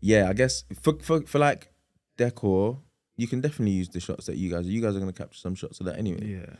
yeah, 0.00 0.28
I 0.28 0.34
guess 0.34 0.64
for 0.82 0.98
for 1.00 1.22
for 1.22 1.38
like 1.38 1.72
decor, 2.18 2.78
you 3.16 3.26
can 3.26 3.40
definitely 3.40 3.72
use 3.72 3.88
the 3.88 4.00
shots 4.00 4.26
that 4.26 4.36
you 4.36 4.50
guys. 4.50 4.66
You 4.66 4.82
guys 4.82 4.94
are 4.96 4.98
gonna 5.00 5.12
capture 5.14 5.38
some 5.38 5.54
shots 5.54 5.80
of 5.80 5.86
that 5.86 5.98
anyway. 5.98 6.26
yeah. 6.38 6.56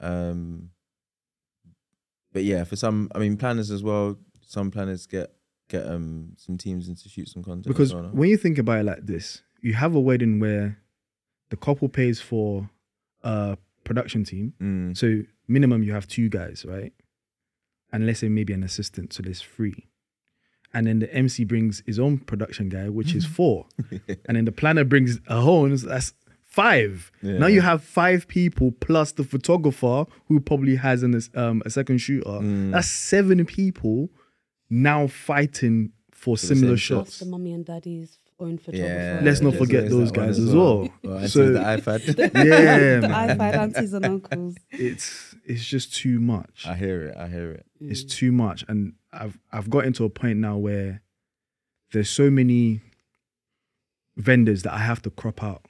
Um, 0.00 0.70
but 2.32 2.44
yeah, 2.44 2.64
for 2.64 2.76
some, 2.76 3.10
I 3.14 3.18
mean, 3.18 3.36
planners 3.36 3.70
as 3.70 3.82
well. 3.82 4.16
Some 4.46 4.70
planners 4.70 5.06
get 5.06 5.32
get 5.68 5.86
um 5.86 6.32
some 6.36 6.58
teams 6.58 6.88
in 6.88 6.96
to 6.96 7.08
shoot 7.08 7.28
some 7.28 7.44
content 7.44 7.68
Because 7.68 7.94
well, 7.94 8.02
no? 8.02 8.08
when 8.08 8.28
you 8.28 8.36
think 8.36 8.58
about 8.58 8.80
it 8.80 8.84
like 8.84 9.06
this, 9.06 9.42
you 9.62 9.74
have 9.74 9.94
a 9.94 10.00
wedding 10.00 10.40
where 10.40 10.78
the 11.50 11.56
couple 11.56 11.88
pays 11.88 12.20
for 12.20 12.68
a 13.22 13.56
production 13.84 14.24
team. 14.24 14.52
Mm, 14.60 14.96
So 14.96 15.22
minimum 15.48 15.82
you 15.82 15.92
have 15.92 16.06
two 16.08 16.28
guys, 16.28 16.64
right? 16.66 16.92
And 17.92 18.06
let's 18.06 18.20
say 18.20 18.28
maybe 18.28 18.52
an 18.52 18.62
assistant, 18.62 19.12
so 19.12 19.22
there's 19.22 19.42
three. 19.42 19.88
And 20.72 20.86
then 20.86 21.00
the 21.00 21.12
MC 21.12 21.42
brings 21.44 21.82
his 21.86 21.98
own 21.98 22.18
production 22.18 22.68
guy, 22.68 22.88
which 22.88 23.14
is 23.14 23.26
four. 23.38 23.66
and 24.26 24.36
then 24.36 24.44
the 24.44 24.52
planner 24.52 24.84
brings 24.84 25.18
a 25.26 25.40
whole, 25.40 25.68
that's 25.68 26.12
five. 26.50 27.10
Now 27.22 27.46
you 27.46 27.60
have 27.60 27.82
five 27.82 28.26
people 28.28 28.72
plus 28.72 29.12
the 29.12 29.24
photographer 29.24 30.04
who 30.28 30.40
probably 30.40 30.76
has 30.76 31.02
an, 31.02 31.20
um, 31.34 31.62
a 31.64 31.70
second 31.70 31.98
shooter. 31.98 32.28
Mm. 32.28 32.72
That's 32.72 32.88
seven 32.88 33.44
people 33.46 34.10
now 34.68 35.06
fighting 35.06 35.92
for 36.12 36.36
the 36.36 36.46
similar 36.46 36.76
same 36.76 36.98
shots. 36.98 37.18
The 37.20 37.26
mummy 37.26 37.52
and 37.52 37.64
daddy's 37.64 38.18
own 38.38 38.58
photographer. 38.58 38.86
yeah. 38.92 39.20
Let's 39.22 39.40
not 39.40 39.54
forget 39.54 39.88
those 39.90 40.10
that 40.12 40.18
one 40.18 40.26
guys 40.28 40.38
as 40.38 40.54
well. 40.54 40.88
Well, 41.02 41.16
and 41.18 41.30
So- 41.30 41.52
the 41.52 41.58
iPad. 41.76 42.00
Yeah, 42.34 43.00
the 43.00 43.06
iPad 43.08 43.54
aunties 43.54 43.92
and 43.92 44.04
uncles. 44.04 44.56
it's 44.70 45.34
it's 45.44 45.64
just 45.64 45.94
too 45.94 46.20
much. 46.20 46.64
I 46.66 46.74
hear 46.74 47.06
it. 47.06 47.16
I 47.16 47.28
hear 47.28 47.50
it. 47.52 47.66
It's 47.80 48.02
too 48.04 48.32
much, 48.32 48.64
and 48.68 48.94
I've 49.12 49.38
I've 49.52 49.70
gotten 49.70 49.92
to 49.94 50.04
a 50.04 50.10
point 50.10 50.38
now 50.38 50.56
where 50.58 51.02
there's 51.92 52.10
so 52.10 52.30
many 52.30 52.80
vendors 54.16 54.62
that 54.62 54.72
I 54.72 54.78
have 54.78 55.02
to 55.02 55.10
crop 55.10 55.42
out 55.42 55.62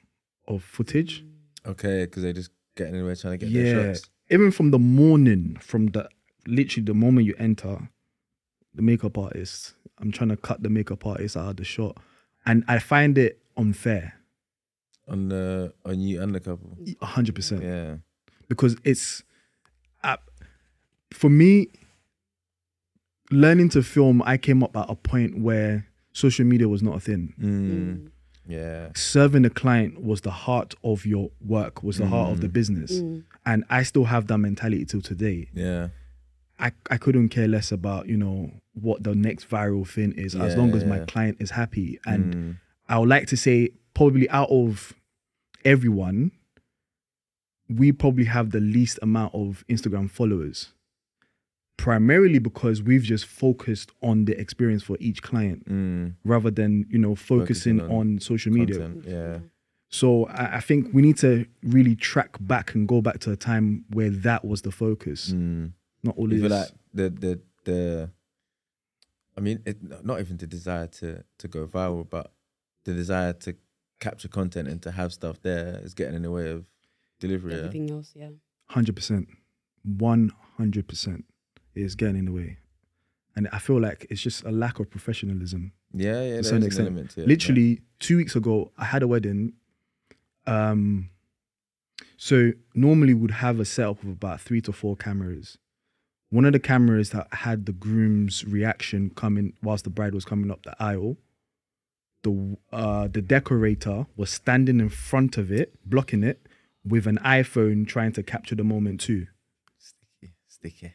of 0.47 0.63
footage. 0.63 1.23
Okay, 1.65 2.05
because 2.05 2.23
they 2.23 2.33
just 2.33 2.51
getting 2.75 2.95
in 2.95 3.05
the 3.05 3.15
trying 3.15 3.37
to 3.39 3.45
get 3.45 3.49
yeah, 3.49 3.63
their 3.73 3.95
shots. 3.95 4.09
even 4.29 4.51
from 4.51 4.71
the 4.71 4.79
morning, 4.79 5.57
from 5.61 5.87
the 5.87 6.09
literally 6.47 6.85
the 6.85 6.93
moment 6.93 7.27
you 7.27 7.35
enter, 7.37 7.89
the 8.73 8.81
makeup 8.81 9.17
artist. 9.17 9.73
I'm 9.99 10.11
trying 10.11 10.29
to 10.29 10.37
cut 10.37 10.63
the 10.63 10.69
makeup 10.69 11.05
artist 11.05 11.37
out 11.37 11.49
of 11.49 11.57
the 11.57 11.63
shot, 11.63 11.97
and 12.45 12.63
I 12.67 12.79
find 12.79 13.17
it 13.17 13.39
unfair, 13.55 14.13
on 15.07 15.29
the 15.29 15.73
on 15.85 15.99
you 15.99 16.21
and 16.21 16.33
the 16.33 16.39
couple. 16.39 16.75
hundred 17.01 17.35
percent. 17.35 17.61
Yeah. 17.63 17.95
because 18.49 18.75
it's 18.83 19.23
uh, 20.03 20.17
for 21.13 21.29
me 21.29 21.67
learning 23.29 23.69
to 23.69 23.81
film 23.81 24.21
i 24.25 24.35
came 24.37 24.61
up 24.63 24.75
at 24.75 24.89
a 24.89 24.95
point 24.95 25.39
where 25.39 25.87
social 26.11 26.45
media 26.45 26.67
was 26.67 26.81
not 26.83 26.97
a 26.97 26.99
thing 26.99 27.33
Mm. 27.39 28.11
Yeah. 28.47 28.89
serving 28.95 29.43
the 29.43 29.49
client 29.49 30.01
was 30.03 30.21
the 30.21 30.31
heart 30.31 30.73
of 30.83 31.05
your 31.05 31.29
work 31.45 31.83
was 31.83 31.97
the 31.97 32.07
heart 32.07 32.31
of 32.31 32.41
the 32.41 32.49
business 32.49 32.99
Mm. 32.99 33.23
and 33.45 33.63
i 33.69 33.83
still 33.83 34.05
have 34.05 34.27
that 34.27 34.37
mentality 34.39 34.83
till 34.85 35.01
today 35.01 35.47
Yeah. 35.53 35.89
I, 36.59 36.71
I 36.89 36.97
couldn't 36.97 37.29
care 37.29 37.47
less 37.47 37.71
about 37.71 38.07
you 38.07 38.17
know 38.17 38.51
what 38.73 39.03
the 39.03 39.15
next 39.15 39.49
viral 39.49 39.87
thing 39.87 40.11
is 40.13 40.35
as 40.35 40.55
long 40.55 40.73
as 40.75 40.83
my 40.85 40.99
client 41.05 41.37
is 41.39 41.51
happy 41.51 41.99
and 42.05 42.33
Mm. 42.35 42.57
I 42.89 42.97
would 42.99 43.09
like 43.09 43.27
to 43.27 43.37
say 43.37 43.69
probably 43.93 44.29
out 44.29 44.49
of 44.49 44.93
everyone, 45.63 46.31
we 47.69 47.91
probably 47.93 48.25
have 48.25 48.51
the 48.51 48.59
least 48.59 48.99
amount 49.01 49.33
of 49.33 49.63
Instagram 49.69 50.09
followers. 50.09 50.73
Primarily 51.77 52.37
because 52.39 52.83
we've 52.83 53.01
just 53.01 53.25
focused 53.25 53.91
on 54.03 54.25
the 54.25 54.39
experience 54.39 54.83
for 54.83 54.97
each 54.99 55.23
client 55.23 55.67
Mm. 55.67 56.13
rather 56.23 56.51
than, 56.51 56.85
you 56.89 56.99
know, 56.99 57.15
focusing, 57.15 57.79
Focusing 57.79 57.81
on, 57.81 58.13
on 58.13 58.19
social 58.19 58.53
media. 58.53 58.79
Content. 58.79 59.05
Yeah. 59.07 59.39
So 59.89 60.25
I, 60.27 60.57
I 60.57 60.59
think 60.59 60.93
we 60.93 61.01
need 61.01 61.17
to 61.17 61.45
really 61.63 61.95
track 61.95 62.37
back 62.39 62.75
and 62.75 62.87
go 62.87 63.01
back 63.01 63.19
to 63.21 63.31
a 63.31 63.35
time 63.35 63.85
where 63.89 64.09
that 64.09 64.45
was 64.45 64.61
the 64.61 64.71
focus, 64.71 65.31
Mm. 65.33 65.71
not 66.03 66.15
all 66.17 66.31
You 66.31 66.45
of 66.45 66.51
like 66.51 66.69
the 66.93 67.09
the 67.09 67.39
the. 67.65 68.09
I 69.37 69.41
mean, 69.41 69.59
it, 69.65 69.77
not 70.05 70.19
even 70.19 70.37
the 70.37 70.47
desire 70.47 70.87
to 70.99 71.23
to 71.39 71.47
go 71.47 71.65
viral, 71.65 72.07
but 72.07 72.31
the 72.83 72.93
desire 72.93 73.33
to 73.33 73.55
capture 73.99 74.27
content 74.27 74.67
and 74.67 74.81
to 74.83 74.91
have 74.91 75.13
stuff 75.13 75.41
there 75.41 75.79
is 75.83 75.93
getting 75.93 76.15
in 76.15 76.21
the 76.21 76.31
way 76.31 76.49
of 76.51 76.65
delivery. 77.19 77.53
Yeah. 77.53 77.59
Everything 77.59 77.89
else, 77.91 78.11
yeah. 78.15 78.29
Hundred 78.67 78.95
percent, 78.95 79.29
one 79.83 80.31
hundred 80.57 80.87
percent 80.87 81.25
is 81.75 81.95
getting 81.95 82.17
in 82.17 82.25
the 82.25 82.31
way, 82.31 82.57
and 83.35 83.47
I 83.51 83.59
feel 83.59 83.79
like 83.79 84.07
it's 84.09 84.21
just 84.21 84.43
a 84.43 84.51
lack 84.51 84.79
of 84.79 84.89
professionalism. 84.89 85.73
Yeah, 85.93 86.23
yeah. 86.23 86.37
To 86.37 86.43
some 86.43 86.57
an 86.57 86.63
extent. 86.63 86.87
element 86.87 87.17
it. 87.17 87.27
Literally 87.27 87.81
two 87.99 88.17
weeks 88.17 88.35
ago, 88.35 88.71
I 88.77 88.85
had 88.85 89.03
a 89.03 89.07
wedding. 89.07 89.53
Um, 90.47 91.09
so 92.17 92.51
normally 92.73 93.13
we'd 93.13 93.31
have 93.31 93.59
a 93.59 93.65
setup 93.65 94.01
of 94.03 94.09
about 94.09 94.41
three 94.41 94.61
to 94.61 94.71
four 94.71 94.95
cameras. 94.95 95.57
One 96.29 96.45
of 96.45 96.53
the 96.53 96.59
cameras 96.59 97.09
that 97.09 97.27
had 97.33 97.65
the 97.65 97.73
groom's 97.73 98.45
reaction 98.45 99.11
coming 99.15 99.53
whilst 99.61 99.83
the 99.83 99.89
bride 99.89 100.13
was 100.13 100.23
coming 100.23 100.49
up 100.49 100.63
the 100.63 100.75
aisle 100.81 101.17
the 102.23 102.57
uh 102.71 103.07
the 103.07 103.21
decorator 103.21 104.05
was 104.15 104.29
standing 104.29 104.79
in 104.79 104.89
front 104.89 105.37
of 105.37 105.51
it, 105.51 105.73
blocking 105.85 106.23
it, 106.23 106.47
with 106.85 107.07
an 107.07 107.17
iPhone 107.23 107.87
trying 107.87 108.11
to 108.13 108.23
capture 108.23 108.55
the 108.55 108.63
moment 108.63 109.01
too. 109.01 109.27
Sticky, 109.77 110.33
sticky. 110.47 110.93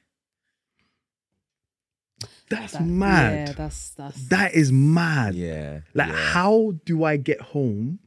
That's 2.51 2.73
That- 2.75 2.85
mad. 2.87 3.49
Yeah, 3.49 3.55
that's 3.55 3.91
that's 3.91 4.29
that 4.29 4.55
is 4.55 4.71
mad. 4.73 5.35
Yeah. 5.35 5.81
Like, 5.95 6.09
yeah. 6.09 6.15
how 6.33 6.75
do 6.85 7.05
I 7.05 7.17
get 7.17 7.41
home? 7.41 7.99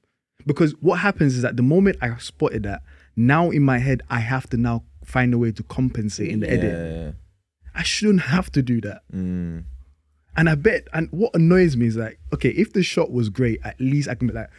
Because 0.46 0.72
what 0.80 1.00
happens 1.00 1.36
is 1.36 1.42
that 1.42 1.58
the 1.58 1.64
moment 1.64 1.98
I 2.02 2.16
spotted 2.18 2.64
that, 2.64 2.82
now 3.16 3.50
in 3.52 3.64
my 3.64 3.78
head, 3.80 4.02
I 4.10 4.20
have 4.20 4.50
to 4.52 4.58
now 4.58 4.84
find 5.04 5.34
a 5.34 5.38
way 5.38 5.52
to 5.52 5.64
compensate 5.64 6.30
in 6.30 6.40
the 6.40 6.48
Yeah. 6.48 6.54
edit. 6.54 7.16
I 7.76 7.84
shouldn't 7.84 8.22
have 8.24 8.52
to 8.54 8.62
do 8.62 8.80
that. 8.82 9.02
Mm. 9.14 9.64
And 10.38 10.50
I 10.50 10.56
bet, 10.56 10.88
and 10.94 11.10
what 11.12 11.34
annoys 11.36 11.76
me 11.76 11.88
is 11.88 11.98
like, 11.98 12.20
okay, 12.34 12.50
if 12.50 12.72
the 12.74 12.84
shot 12.84 13.12
was 13.12 13.30
great, 13.30 13.60
at 13.64 13.80
least 13.82 14.08
I 14.08 14.16
can 14.16 14.28
be 14.28 14.34
like, 14.34 14.50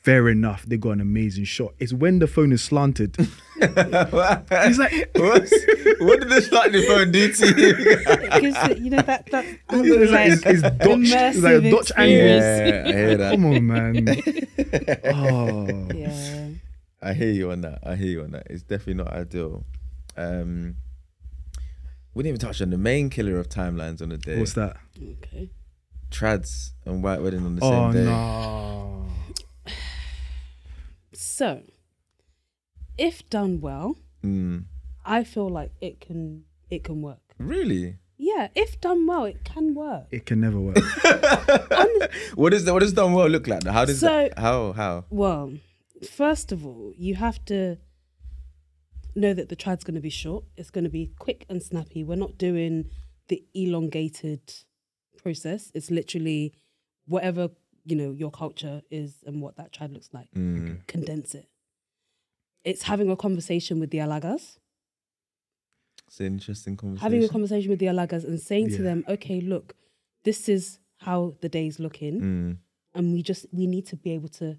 fair 0.00 0.28
enough, 0.28 0.64
they 0.64 0.76
got 0.76 0.90
an 0.92 1.00
amazing 1.00 1.44
shot. 1.44 1.74
It's 1.78 1.92
when 1.92 2.18
the 2.18 2.26
phone 2.26 2.52
is 2.52 2.62
slanted. 2.62 3.16
He's 3.58 4.78
like, 4.78 5.10
What's, 5.14 5.52
what 6.00 6.20
did 6.20 6.28
the 6.30 6.40
slightly 6.48 6.86
phone 6.86 7.10
do 7.12 7.32
to 7.32 7.46
you? 7.46 7.74
It 7.78 8.40
gives 8.40 8.56
it- 8.70 8.78
you 8.78 8.90
know 8.90 9.02
that 9.02 9.26
that 9.32 9.44
it's 9.70 10.12
like, 10.12 10.30
it's, 10.32 10.42
it's 10.46 10.62
Dutch, 10.62 10.98
it's 11.02 11.38
like 11.42 11.54
a 11.64 11.70
Dutch 11.70 11.92
angle. 11.96 12.16
yeah, 12.16 12.84
I 12.86 12.92
hear 12.92 13.16
that. 13.16 13.30
Come 13.32 13.44
on, 13.46 13.66
man. 13.66 14.08
oh, 15.14 15.88
Yeah. 15.94 16.48
I 17.00 17.12
hear 17.12 17.30
you 17.30 17.50
on 17.52 17.60
that. 17.60 17.78
I 17.84 17.94
hear 17.96 18.08
you 18.08 18.22
on 18.22 18.32
that. 18.32 18.46
It's 18.50 18.62
definitely 18.62 18.94
not 18.94 19.12
ideal. 19.12 19.64
Um, 20.16 20.76
we 22.14 22.22
didn't 22.24 22.36
even 22.38 22.48
touch 22.48 22.60
on 22.60 22.70
the 22.70 22.78
main 22.78 23.08
killer 23.10 23.38
of 23.38 23.48
timelines 23.48 24.02
on 24.02 24.08
the 24.08 24.18
day. 24.18 24.38
what's 24.38 24.54
that? 24.54 24.76
Okay. 25.00 25.50
Trads 26.10 26.70
and 26.84 27.02
white 27.02 27.22
wedding 27.22 27.44
on 27.46 27.54
the 27.56 27.64
Oh, 27.64 27.92
same 27.92 28.04
day. 28.04 28.04
no. 28.10 28.77
So, 31.20 31.62
if 32.96 33.28
done 33.28 33.60
well, 33.60 33.96
Mm. 34.22 34.66
I 35.04 35.24
feel 35.24 35.48
like 35.48 35.72
it 35.80 36.00
can 36.00 36.44
it 36.70 36.84
can 36.84 37.02
work. 37.02 37.34
Really? 37.38 37.96
Yeah, 38.18 38.48
if 38.54 38.80
done 38.80 39.04
well, 39.06 39.24
it 39.24 39.42
can 39.44 39.74
work. 39.74 40.06
It 40.12 40.26
can 40.26 40.40
never 40.40 40.60
work. 40.60 40.76
what 42.36 42.54
is 42.54 42.64
the, 42.66 42.72
what 42.72 42.80
does 42.80 42.92
done 42.92 43.14
well 43.14 43.28
look 43.28 43.48
like? 43.48 43.64
How 43.66 43.84
does 43.84 43.98
So- 43.98 44.06
that? 44.06 44.38
How 44.38 44.72
how? 44.74 45.06
Well, 45.10 45.54
first 46.08 46.52
of 46.52 46.64
all, 46.64 46.92
you 46.96 47.16
have 47.16 47.44
to 47.46 47.78
know 49.16 49.34
that 49.34 49.48
the 49.48 49.56
trad's 49.56 49.82
going 49.82 49.96
to 49.96 50.00
be 50.00 50.10
short. 50.10 50.44
It's 50.56 50.70
going 50.70 50.84
to 50.84 50.90
be 50.90 51.10
quick 51.18 51.46
and 51.48 51.60
snappy. 51.60 52.04
We're 52.04 52.14
not 52.26 52.38
doing 52.38 52.90
the 53.26 53.44
elongated 53.54 54.42
process. 55.16 55.72
It's 55.74 55.90
literally 55.90 56.52
whatever 57.06 57.48
you 57.88 57.96
know 57.96 58.10
your 58.12 58.30
culture 58.30 58.82
is 58.90 59.16
and 59.26 59.40
what 59.42 59.56
that 59.56 59.72
trad 59.72 59.92
looks 59.92 60.10
like. 60.12 60.28
Mm. 60.36 60.86
Condense 60.86 61.34
it. 61.34 61.48
It's 62.64 62.82
having 62.82 63.10
a 63.10 63.16
conversation 63.16 63.80
with 63.80 63.90
the 63.90 63.98
alagas. 63.98 64.58
It's 66.06 66.20
an 66.20 66.26
interesting 66.26 66.76
conversation. 66.76 67.02
having 67.02 67.24
a 67.24 67.28
conversation 67.28 67.70
with 67.70 67.78
the 67.78 67.86
alagas 67.86 68.24
and 68.24 68.40
saying 68.40 68.70
to 68.70 68.82
them, 68.82 69.04
okay, 69.08 69.40
look, 69.40 69.74
this 70.24 70.48
is 70.48 70.78
how 70.98 71.34
the 71.40 71.48
day's 71.48 71.78
looking, 71.78 72.20
Mm. 72.20 72.56
and 72.94 73.12
we 73.12 73.22
just 73.22 73.46
we 73.52 73.66
need 73.66 73.86
to 73.86 73.96
be 73.96 74.12
able 74.12 74.28
to 74.40 74.56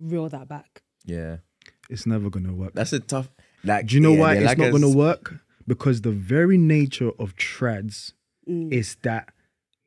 reel 0.00 0.28
that 0.28 0.48
back. 0.48 0.82
Yeah, 1.04 1.38
It's 1.88 2.06
never 2.06 2.30
gonna 2.30 2.54
work. 2.54 2.74
that's 2.74 2.92
a 2.92 3.00
tough. 3.00 3.30
Like, 3.64 3.86
Do 3.86 3.94
you 3.94 4.00
know 4.00 4.12
yeah, 4.12 4.20
why 4.20 4.34
the 4.36 4.44
it's 4.44 4.56
not 4.58 4.72
gonna 4.72 4.90
work? 4.90 5.40
Because 5.66 6.02
the 6.02 6.10
very 6.10 6.58
nature 6.58 7.10
of 7.18 7.36
trads 7.36 8.12
Mm. 8.48 8.72
is 8.72 8.96
that 9.02 9.31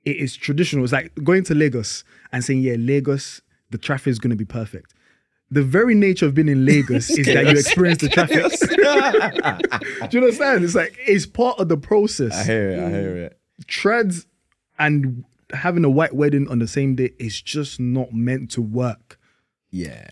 it 0.06 0.18
is 0.18 0.36
traditional. 0.36 0.84
It's 0.84 0.94
like 0.94 1.12
going 1.24 1.44
to 1.46 1.56
Lagos 1.56 2.04
and 2.32 2.44
saying, 2.44 2.62
"Yeah, 2.62 2.76
Lagos, 2.78 3.41
the 3.72 3.78
traffic 3.78 4.12
is 4.12 4.20
gonna 4.20 4.36
be 4.36 4.46
perfect." 4.46 4.94
The 5.52 5.63
very 5.63 5.94
nature 5.94 6.26
of 6.26 6.34
being 6.34 6.50
in 6.50 6.65
Lagos 6.65 7.10
is 7.18 7.26
that 7.28 7.46
you 7.46 7.52
experience 7.52 8.02
the 8.02 8.10
traffic. 8.10 8.41
Do 10.10 10.18
you 10.18 10.24
understand? 10.24 10.63
It's 10.63 10.76
like 10.76 10.98
it's 11.00 11.26
part 11.26 11.60
of 11.60 11.70
the 11.70 11.78
process. 11.78 12.34
I 12.36 12.44
hear 12.44 12.70
it. 12.72 12.80
I 12.80 12.89
hear 12.89 13.18
it. 13.18 13.39
Trads 13.68 14.26
and 14.80 15.24
having 15.54 15.86
a 15.86 15.89
white 15.89 16.13
wedding 16.13 16.48
on 16.50 16.60
the 16.60 16.68
same 16.68 16.96
day 16.96 17.12
is 17.20 17.41
just 17.41 17.80
not 17.80 18.12
meant 18.13 18.52
to 18.52 18.62
work. 18.62 19.20
Yeah. 19.70 20.08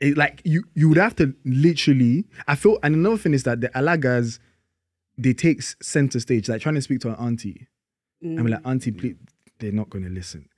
it, 0.00 0.16
like 0.16 0.42
you 0.44 0.64
you 0.74 0.88
would 0.88 0.98
have 0.98 1.14
to 1.16 1.34
literally 1.44 2.24
i 2.48 2.54
feel 2.54 2.78
and 2.82 2.94
another 2.94 3.18
thing 3.18 3.34
is 3.34 3.42
that 3.44 3.60
the 3.60 3.68
alagas 3.70 4.38
they 5.18 5.32
take 5.32 5.62
center 5.62 6.18
stage 6.18 6.48
like 6.48 6.60
trying 6.62 6.74
to 6.74 6.82
speak 6.82 7.00
to 7.00 7.08
an 7.08 7.14
auntie. 7.16 7.68
I'm 8.24 8.46
like 8.46 8.60
auntie 8.66 8.90
please 8.92 9.16
they're 9.58 9.72
not 9.72 9.88
going 9.88 10.04
to 10.04 10.10
listen. 10.10 10.48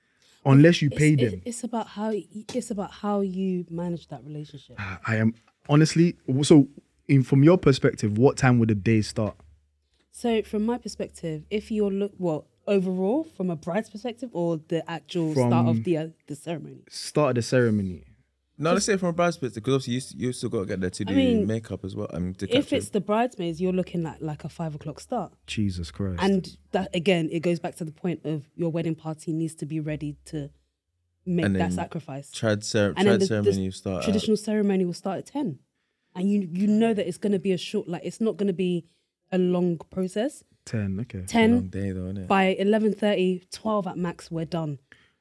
Unless 0.44 0.80
you 0.80 0.86
It's- 0.88 0.98
pay 1.00 1.14
them. 1.16 1.42
It's 1.44 1.64
about 1.64 1.88
how 1.88 2.12
it's 2.12 2.70
about 2.70 2.92
how 2.92 3.20
you 3.20 3.66
manage 3.68 4.06
that 4.08 4.24
relationship. 4.24 4.76
Ah, 4.78 5.00
i 5.06 5.16
am 5.16 5.34
honestly 5.68 6.16
so 6.42 6.68
in 7.08 7.22
from 7.22 7.42
your 7.42 7.58
perspective 7.58 8.16
what 8.16 8.36
time 8.36 8.58
would 8.58 8.68
the 8.68 8.74
day 8.74 9.02
start? 9.02 9.36
So, 10.12 10.42
from 10.42 10.64
my 10.64 10.78
perspective, 10.78 11.44
if 11.50 11.70
you're 11.70 11.90
look 11.90 12.12
well 12.18 12.46
overall 12.66 13.24
from 13.36 13.50
a 13.50 13.56
bride's 13.56 13.90
perspective 13.90 14.30
or 14.32 14.60
the 14.68 14.88
actual 14.90 15.32
start 15.34 15.66
of 15.68 15.84
the 15.84 15.96
uh, 15.98 16.08
the 16.26 16.34
ceremony. 16.36 16.80
start 16.88 17.30
of 17.30 17.34
the 17.36 17.42
ceremony 17.42 18.04
No, 18.58 18.72
let's 18.72 18.86
say 18.86 18.96
from 18.96 19.08
a 19.10 19.12
bride's 19.12 19.36
perspective, 19.36 19.62
because 19.62 19.74
obviously 19.74 19.92
you, 19.94 19.98
s- 19.98 20.14
you 20.16 20.32
still 20.32 20.48
got 20.48 20.60
to 20.60 20.66
get 20.66 20.80
there 20.80 20.88
to 20.90 21.04
do 21.04 21.12
I 21.12 21.16
mean, 21.16 21.46
makeup 21.46 21.84
as 21.84 21.94
well. 21.94 22.08
I 22.14 22.18
mean, 22.18 22.34
to 22.34 22.56
If 22.56 22.72
it's 22.72 22.88
the 22.88 23.00
bridesmaids, 23.02 23.60
you're 23.60 23.72
looking 23.72 24.06
at 24.06 24.22
like 24.22 24.44
a 24.44 24.48
five 24.48 24.74
o'clock 24.74 24.98
start. 25.00 25.32
jesus 25.46 25.90
christ 25.90 26.22
And 26.22 26.56
that 26.72 26.88
again, 26.94 27.28
it 27.30 27.40
goes 27.40 27.58
back 27.60 27.74
to 27.76 27.84
the 27.84 27.92
point 27.92 28.20
of 28.24 28.48
your 28.56 28.70
wedding 28.70 28.94
party 28.94 29.32
needs 29.34 29.54
to 29.56 29.66
be 29.66 29.78
ready 29.80 30.16
to 30.26 30.48
make 31.26 31.44
And 31.44 31.56
that 31.56 31.72
sacrifice. 31.74 32.30
trad, 32.30 32.64
cer- 32.64 32.94
And 32.96 33.06
trad 33.08 33.12
the- 33.12 33.18
the 33.18 33.26
ceremony, 33.26 33.64
you 33.64 33.70
start. 33.72 33.98
at- 33.98 34.04
Traditional 34.04 34.36
ceremony 34.38 34.84
will 34.86 34.94
start 34.94 35.18
at 35.18 35.26
ten, 35.26 35.58
and 36.14 36.30
you 36.30 36.48
you 36.50 36.66
know 36.66 36.94
that 36.94 37.06
it's 37.06 37.18
going 37.18 37.32
to 37.32 37.38
be 37.38 37.52
a 37.52 37.58
short, 37.58 37.88
like 37.88 38.02
it's 38.04 38.20
not 38.22 38.36
going 38.38 38.46
to 38.46 38.52
be 38.54 38.86
a 39.32 39.38
long 39.38 39.76
process. 39.90 40.44
10 40.64 40.98
okay 41.00 41.18
Long 41.18 41.26
Ten 41.26 41.68
day 41.68 41.90
though, 41.92 42.04
isn't 42.06 42.18
it? 42.18 42.26
by 42.28 42.56
11.30, 42.58 43.50
12 43.52 43.86
at 43.86 43.96
max, 43.98 44.30
we're 44.30 44.44
done. 44.44 44.78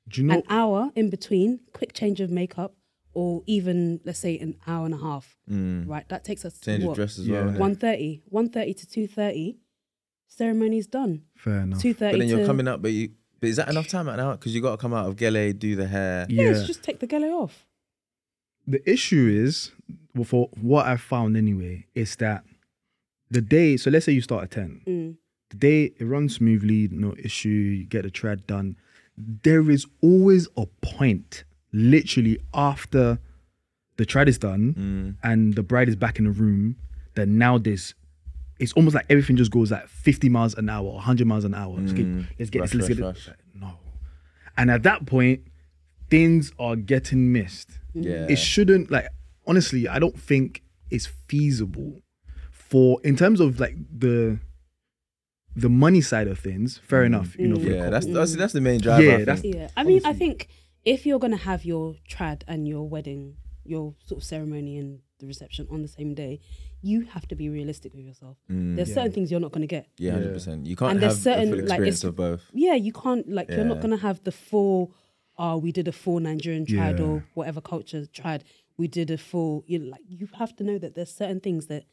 do 0.08 0.22
you 0.22 0.28
know 0.28 0.36
An 0.36 0.44
hour 0.50 0.92
in 0.96 1.10
between, 1.10 1.60
quick 1.74 1.94
change 1.94 2.20
of 2.22 2.30
makeup, 2.32 2.74
or 3.16 3.42
even 3.48 4.00
let's 4.06 4.20
say 4.20 4.38
an 4.38 4.56
hour 4.68 4.86
and 4.86 4.94
a 4.94 4.98
half. 4.98 5.38
Right, 5.48 6.08
that 6.10 6.24
takes 6.24 6.46
us 6.46 6.54
Mm. 6.60 6.64
Change 6.66 6.80
to 6.80 6.84
of 6.84 6.88
what? 6.90 6.96
dress 6.96 7.18
as 7.20 7.28
Yeah. 7.28 7.46
well. 7.46 7.70
1.30, 7.70 8.22
1.30 8.32 8.78
to 8.80 8.86
two 8.88 9.08
thirty, 9.08 9.58
ceremony's 10.28 10.88
done. 10.88 11.24
fair 11.36 11.62
enough 11.62 11.82
Two 11.82 11.94
thirty. 11.94 12.12
But 12.14 12.20
then 12.20 12.28
you're 12.30 12.46
coming 12.46 12.68
up, 12.68 12.82
but 12.82 12.92
you. 12.92 13.10
But 13.42 13.50
is 13.50 13.58
that 13.58 13.70
enough 13.70 13.88
time 13.88 14.08
at 14.08 14.14
an 14.16 14.20
hour? 14.22 14.38
Because 14.38 14.56
you 14.56 14.62
got 14.62 14.72
to 14.72 14.78
come 14.78 14.94
out 14.94 15.08
of 15.08 15.18
gele, 15.18 15.52
do 15.54 15.76
the 15.76 15.88
hair. 15.88 16.26
yeah, 16.30 16.52
yeah 16.52 16.64
just 16.66 16.84
take 16.84 17.00
the 17.00 17.08
gele 17.08 17.26
off. 17.44 17.66
the 18.68 18.82
issue 18.90 19.28
is 19.46 19.72
well, 20.16 20.24
for 20.24 20.50
what 20.60 20.86
i 20.88 20.96
found 20.98 21.38
anyway 21.38 21.86
is 21.94 22.16
that 22.16 22.44
the 23.30 23.42
day 23.42 23.78
so 23.78 23.92
let's 23.92 24.06
say 24.06 24.12
you 24.12 24.22
start 24.22 24.44
at 24.46 24.52
10 24.52 24.82
Mm. 24.88 25.16
the 25.52 25.58
day 25.58 25.84
it 26.00 26.04
runs 26.06 26.36
smoothly 26.36 26.88
no 26.92 27.14
issue 27.24 27.50
you 27.50 27.84
get 27.86 28.04
the 28.04 28.10
trad 28.10 28.48
done 28.48 28.76
there 29.18 29.70
is 29.70 29.86
always 30.02 30.48
a 30.58 30.66
point 30.82 31.44
literally 31.76 32.40
after 32.54 33.20
the 33.98 34.06
trad 34.06 34.28
is 34.28 34.38
done 34.38 34.74
Mm. 34.74 35.16
and 35.30 35.54
the 35.56 35.64
bride 35.64 35.90
is 35.90 35.96
back 35.96 36.18
in 36.20 36.26
the 36.26 36.32
room 36.32 36.76
that 37.16 37.28
now 37.28 37.58
this 37.58 37.94
it's 38.60 38.72
almost 38.74 38.96
like 38.96 39.06
everything 39.10 39.36
just 39.36 39.52
goes 39.52 39.70
like 39.72 39.86
50 39.88 40.30
miles 40.30 40.54
an 40.56 40.70
hour 40.70 40.88
or 40.88 40.94
100 40.96 41.28
miles 41.28 41.44
an 41.44 41.54
hour 41.54 41.76
Let's 41.78 41.92
get- 41.92 42.06
Mm. 42.06 42.26
let's 42.40 42.50
get 42.50 42.60
Rush, 42.62 42.72
this 42.72 42.82
let's 42.82 42.90
rush, 42.90 42.98
get 42.98 43.06
rush. 43.06 43.28
it 43.28 43.36
no 43.60 43.72
and 44.58 44.72
at 44.72 44.84
that 44.84 45.06
point 45.06 45.42
things 46.10 46.52
are 46.60 46.76
getting 46.78 47.32
missed 47.34 47.80
Yeah. 47.94 48.28
it 48.30 48.38
shouldn't 48.38 48.90
like 48.92 49.08
honestly 49.48 49.88
i 49.88 50.00
don't 50.00 50.18
think 50.20 50.64
it's 50.90 51.08
feasible 51.28 52.02
for 52.52 53.00
in 53.04 53.16
terms 53.16 53.40
of 53.42 53.60
like 53.60 53.76
the 53.98 54.40
the 55.56 55.70
money 55.70 56.02
side 56.02 56.28
of 56.28 56.38
things 56.40 56.78
fair 56.80 57.04
enough 57.06 57.38
you 57.40 57.48
know 57.48 57.56
for 57.56 57.62
the 57.62 57.70
Mm. 57.70 57.76
yeah, 57.76 57.90
that's, 57.90 58.06
that's 58.08 58.36
that's 58.36 58.54
the 58.54 58.62
main 58.62 58.80
driver. 58.82 59.04
Yeah, 59.04 59.14
I 59.16 59.24
that's- 59.26 59.44
Yeah, 59.44 59.68
I 59.78 59.84
mean, 59.84 60.02
I 60.06 60.14
think 60.14 60.48
if 60.86 61.06
you're 61.06 61.20
gonna 61.20 61.38
have 61.38 61.66
your 61.66 61.96
trad 62.10 62.44
and 62.48 62.68
your 62.68 62.88
wedding, 62.88 63.36
your 63.64 63.96
sort 64.06 64.22
of 64.22 64.24
ceremony 64.24 64.78
and 64.78 65.00
the 65.20 65.26
reception 65.28 65.68
on 65.72 65.82
the 65.82 65.88
same 65.88 66.14
day, 66.14 66.40
you 66.82 67.02
have 67.06 67.28
to 67.28 67.36
be 67.36 67.50
realistic 67.50 67.94
with 67.96 68.06
yourself. 68.06 68.38
Mm. 68.52 68.76
There's 68.76 68.94
certain 68.94 69.12
things 69.12 69.32
you're 69.32 69.40
not 69.40 69.52
gonna 69.52 69.66
get. 69.68 69.88
yeah, 69.98 70.12
hundred 70.12 70.34
percent. 70.34 70.66
You 70.68 70.76
can't 70.76 70.92
And 70.92 71.02
have 71.02 71.12
there's 71.12 71.24
the 71.24 71.30
certain, 71.32 71.50
full 71.50 71.58
like, 71.60 71.64
experience 71.70 71.98
it's- 72.00 72.10
of 72.10 72.16
both. 72.16 72.44
Yeah, 72.54 72.76
you 72.76 72.94
can't 72.94 73.28
like 73.30 73.50
you're 73.50 73.66
not 73.66 73.82
gonna 73.82 73.98
have 73.98 74.24
the 74.24 74.32
full. 74.32 74.94
Oh, 75.38 75.58
we 75.58 75.72
did 75.72 75.88
a 75.88 75.92
full 75.92 76.20
Nigerian 76.20 76.66
trad 76.66 77.00
Yeah. 77.00 77.06
or 77.06 77.26
whatever 77.34 77.60
culture 77.62 78.06
trad. 78.14 78.42
We 78.78 78.88
did 78.88 79.10
a 79.10 79.18
full. 79.18 79.64
You 79.68 79.80
like 79.80 80.02
you 80.08 80.28
have 80.38 80.56
to 80.58 80.64
know 80.64 80.78
that 80.78 80.96
there's 80.96 81.12
certain 81.12 81.40
things 81.40 81.68
that 81.68 81.86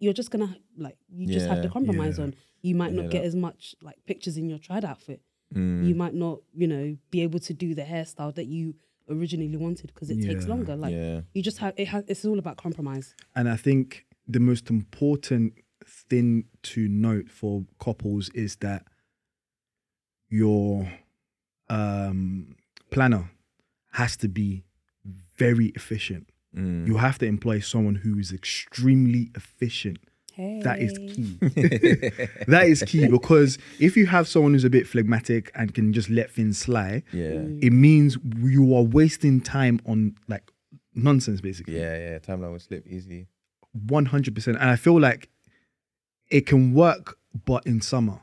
you're 0.00 0.12
just 0.14 0.30
gonna 0.30 0.56
like. 0.76 0.96
You 1.10 1.26
just 1.26 1.46
have 1.46 1.62
to 1.62 1.68
compromise 1.68 2.18
Yeah. 2.18 2.24
on. 2.24 2.34
You 2.62 2.74
might 2.76 2.92
hear 2.92 3.02
not 3.02 3.10
get 3.10 3.22
that. 3.22 3.26
as 3.26 3.34
much 3.36 3.74
like 3.82 3.96
pictures 4.06 4.36
in 4.36 4.48
your 4.48 4.58
trad 4.58 4.84
outfit. 4.84 5.20
Mm. 5.52 5.86
You 5.86 5.94
might 5.94 6.14
not, 6.14 6.40
you 6.54 6.66
know, 6.66 6.96
be 7.10 7.22
able 7.22 7.38
to 7.40 7.52
do 7.54 7.74
the 7.74 7.82
hairstyle 7.82 8.34
that 8.34 8.46
you 8.46 8.74
originally 9.08 9.56
wanted 9.56 9.92
because 9.92 10.10
it 10.10 10.22
takes 10.22 10.46
longer. 10.46 10.76
Like 10.76 10.94
yeah, 10.94 11.20
you 11.34 11.42
just 11.42 11.58
have 11.58 11.74
it 11.76 11.88
has. 11.88 12.04
It's 12.08 12.24
all 12.24 12.38
about 12.38 12.56
compromise. 12.56 13.14
and 13.34 13.48
i 13.48 13.56
think 13.56 14.06
the 14.28 14.40
most 14.40 14.70
important 14.70 15.52
thing 15.84 16.44
to 16.62 16.88
note 16.88 17.28
for 17.28 17.64
couples 17.80 18.30
is 18.34 18.56
that 18.56 18.84
your 20.28 20.88
um 21.68 22.54
planner 22.90 23.30
has 23.92 24.16
to 24.16 24.28
be 24.28 24.64
very 25.36 25.66
efficient. 25.74 26.28
Mm. 26.56 26.86
You 26.86 26.98
have 26.98 27.18
to 27.18 27.26
employ 27.26 27.60
someone 27.60 27.96
who 27.96 28.18
is 28.18 28.32
extremely 28.32 29.30
efficient. 29.34 29.98
Hey. 30.34 30.60
That 30.62 30.80
is 30.80 30.96
key. 30.96 31.36
that 32.48 32.64
is 32.66 32.82
key 32.86 33.06
because 33.06 33.58
if 33.78 33.96
you 33.96 34.06
have 34.06 34.26
someone 34.26 34.52
who's 34.52 34.64
a 34.64 34.70
bit 34.70 34.86
phlegmatic 34.86 35.50
and 35.54 35.74
can 35.74 35.92
just 35.92 36.08
let 36.08 36.30
things 36.30 36.58
slide, 36.58 37.02
yeah. 37.12 37.32
Mm. 37.32 37.62
it 37.62 37.70
means 37.70 38.16
you 38.42 38.74
are 38.74 38.82
wasting 38.82 39.40
time 39.40 39.80
on 39.86 40.14
like 40.28 40.50
nonsense 40.94 41.40
basically. 41.40 41.78
Yeah, 41.78 41.96
yeah. 41.98 42.18
Timeline 42.18 42.52
will 42.52 42.58
slip 42.58 42.86
easily. 42.86 43.26
100%. 43.86 44.46
And 44.48 44.58
I 44.58 44.76
feel 44.76 44.98
like 45.00 45.28
it 46.30 46.46
can 46.46 46.72
work, 46.74 47.18
but 47.44 47.66
in 47.66 47.80
summer, 47.80 48.20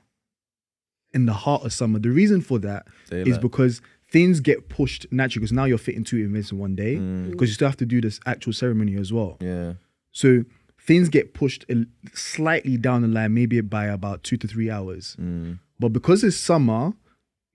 in 1.13 1.25
the 1.25 1.33
heart 1.33 1.63
of 1.65 1.73
summer. 1.73 1.99
The 1.99 2.09
reason 2.09 2.41
for 2.41 2.59
that 2.59 2.85
is 3.11 3.25
Daylight. 3.25 3.41
because 3.41 3.81
things 4.11 4.39
get 4.39 4.69
pushed 4.69 5.05
naturally 5.11 5.41
because 5.41 5.51
now 5.53 5.65
you're 5.65 5.77
fitting 5.77 6.03
two 6.03 6.17
events 6.17 6.51
in 6.51 6.57
one 6.57 6.75
day 6.75 6.95
Mm. 6.95 7.31
because 7.31 7.49
you 7.49 7.53
still 7.55 7.67
have 7.67 7.77
to 7.77 7.85
do 7.85 8.01
this 8.01 8.19
actual 8.25 8.53
ceremony 8.53 8.95
as 8.95 9.13
well. 9.13 9.37
Yeah. 9.39 9.73
So 10.11 10.43
things 10.85 11.09
get 11.09 11.33
pushed 11.33 11.65
a- 11.69 11.85
slightly 12.13 12.77
down 12.77 13.01
the 13.01 13.07
line, 13.07 13.33
maybe 13.33 13.61
by 13.61 13.85
about 13.85 14.23
two 14.23 14.37
to 14.37 14.47
three 14.47 14.69
hours. 14.69 15.15
Mm. 15.19 15.59
But 15.79 15.89
because 15.89 16.23
it's 16.23 16.37
summer, 16.37 16.93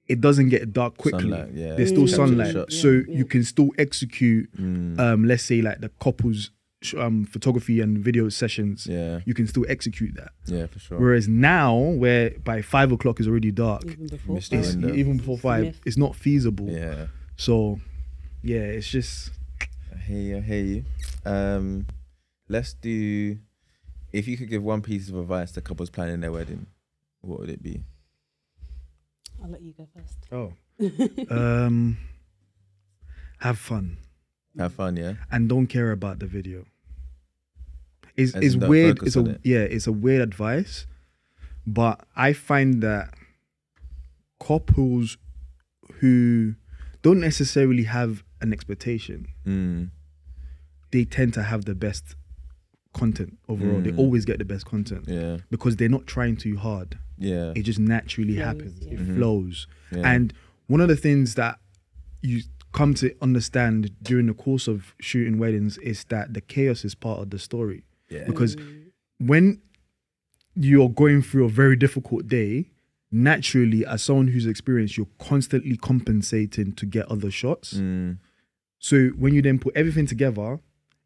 it 0.07 0.21
doesn't 0.21 0.51
get 0.51 0.73
dark 0.73 0.97
quickly. 0.99 1.23
Sunlight, 1.31 1.53
yeah. 1.55 1.75
There's 1.75 1.89
still 1.91 2.05
Mm. 2.05 2.15
sunlight, 2.17 2.53
Shot. 2.53 2.73
so 2.73 2.91
Yeah, 2.91 3.03
yeah. 3.09 3.19
you 3.19 3.25
can 3.25 3.43
still 3.45 3.71
execute. 3.79 4.55
Mm. 4.57 4.99
Um, 4.99 5.25
let's 5.25 5.43
say 5.43 5.63
like 5.63 5.81
the 5.81 5.89
couples 6.01 6.51
um, 6.99 7.25
photography 7.25 7.81
and 7.81 7.97
video 7.99 8.29
sessions. 8.29 8.87
yeah. 8.87 9.21
You 9.25 9.33
can 9.33 9.47
still 9.47 9.65
execute 9.71 10.15
that. 10.17 10.33
Yeah, 10.45 10.67
for 10.67 10.79
sure. 10.79 10.99
Whereas 11.01 11.27
now, 11.27 11.75
where 11.79 12.33
by 12.45 12.61
five 12.61 12.93
o'clock 12.93 13.21
is 13.21 13.27
already 13.27 13.51
dark, 13.51 13.85
even 13.87 14.07
before 14.09 14.37
it's, 14.37 14.49
five. 14.49 14.95
even 14.99 15.17
before 15.17 15.39
five, 15.39 15.65
Myth. 15.65 15.81
it's 15.87 15.97
not 15.97 16.15
feasible. 16.15 16.69
Yeah. 16.69 17.07
So, 17.39 17.81
yeah, 18.43 18.59
it's 18.77 18.87
just 18.91 19.31
I 19.95 19.97
hear 19.97 20.21
you. 20.21 20.37
I 20.37 20.41
hear 20.41 20.63
you. 20.63 20.85
Um, 21.25 21.87
let's 22.49 22.75
do. 22.75 23.39
If 24.13 24.29
you 24.29 24.37
could 24.37 24.49
give 24.49 24.63
one 24.63 24.81
piece 24.83 25.09
of 25.09 25.17
advice 25.17 25.51
to 25.53 25.61
couples 25.61 25.91
planning 25.91 26.21
their 26.21 26.31
wedding, 26.33 26.67
what 27.21 27.41
would 27.41 27.51
it 27.51 27.63
be? 27.63 27.83
I'll 29.43 29.51
let 29.51 29.63
you 29.63 29.73
go 29.73 29.89
first. 29.95 30.19
oh, 30.33 30.53
um, 31.35 31.99
have 33.41 33.59
fun 33.59 33.99
Have 34.59 34.75
fun, 34.75 34.97
yeah. 34.97 35.15
and 35.31 35.49
don't 35.49 35.67
care 35.67 35.91
about 35.91 36.19
the 36.21 36.27
video. 36.27 36.65
It's, 38.17 38.35
As 38.37 38.43
it's 38.45 38.57
weird. 38.57 39.03
It's 39.03 39.17
a 39.17 39.25
it. 39.25 39.41
yeah. 39.43 39.59
It's 39.63 39.87
a 39.89 39.93
weird 39.93 40.23
advice, 40.23 40.87
but 41.67 42.01
I 42.15 42.33
find 42.33 42.81
that 42.83 43.15
couples 44.41 45.17
who 46.01 46.55
don't 47.03 47.21
necessarily 47.21 47.85
have 47.85 48.23
an 48.41 48.53
expectation, 48.53 49.27
Mm. 49.47 49.91
they 50.93 51.05
tend 51.05 51.35
to 51.35 51.43
have 51.43 51.65
the 51.65 51.75
best 51.75 52.15
content 52.95 53.37
overall. 53.49 53.81
They 53.81 53.91
Mm. 53.93 53.99
always 53.99 54.25
get 54.25 54.39
the 54.39 54.45
best 54.45 54.65
content 54.65 55.05
Yeah. 55.07 55.39
because 55.51 55.77
they're 55.77 55.89
not 55.91 56.07
trying 56.07 56.37
too 56.37 56.57
hard. 56.57 56.99
Yeah. 57.19 57.53
It 57.55 57.63
just 57.63 57.79
naturally 57.79 58.35
Flows, 58.37 58.45
happens. 58.47 58.79
yeah. 58.83 58.93
It 58.93 58.99
Mhm. 59.01 59.17
flows. 59.17 59.67
yeah. 59.93 60.13
And 60.15 60.33
one 60.67 60.81
of 60.81 60.89
the 60.89 60.97
things 60.97 61.35
that 61.35 61.59
you 62.23 62.43
come 62.73 62.95
to 62.95 63.15
understand 63.21 63.91
during 64.03 64.27
the 64.27 64.35
course 64.35 64.67
of 64.67 64.95
shooting 65.01 65.39
weddings 65.39 65.77
is 65.79 66.05
that 66.05 66.35
the 66.35 66.41
chaos 66.41 66.85
is 66.85 66.95
part 66.95 67.21
of 67.21 67.31
the 67.31 67.39
story. 67.39 67.85
yeah. 68.11 68.25
Because 68.27 68.57
Mm. 68.57 68.83
when 69.19 69.61
you're 70.55 70.89
going 70.91 71.21
through 71.23 71.45
a 71.45 71.49
very 71.49 71.77
difficult 71.77 72.29
day, 72.29 72.71
naturally, 73.11 73.85
as 73.87 74.03
someone 74.03 74.29
who's 74.29 74.47
experienced, 74.47 74.97
you're 74.97 75.09
constantly 75.19 75.77
compensating 75.77 76.73
to 76.73 76.87
get 76.87 77.07
other 77.07 77.31
shots. 77.31 77.75
Mm. 77.75 78.19
So 78.79 79.09
when 79.11 79.35
you 79.35 79.43
then 79.43 79.59
put 79.59 79.75
everything 79.77 80.07
together, 80.07 80.61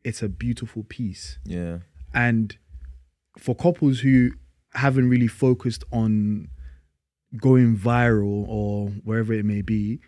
it's 0.08 0.22
a 0.22 0.28
beautiful 0.28 0.82
piece. 0.88 1.38
Yeah. 1.44 1.78
And 2.14 2.56
for 3.38 3.54
couples 3.54 4.00
who 4.00 4.30
haven't 4.74 5.08
really 5.08 5.28
focused 5.28 5.84
on 5.92 6.48
going 7.36 7.76
viral 7.76 8.44
or 8.48 8.88
wherever 9.04 9.32
it 9.32 9.44
may 9.44 9.62
be, 9.62 10.00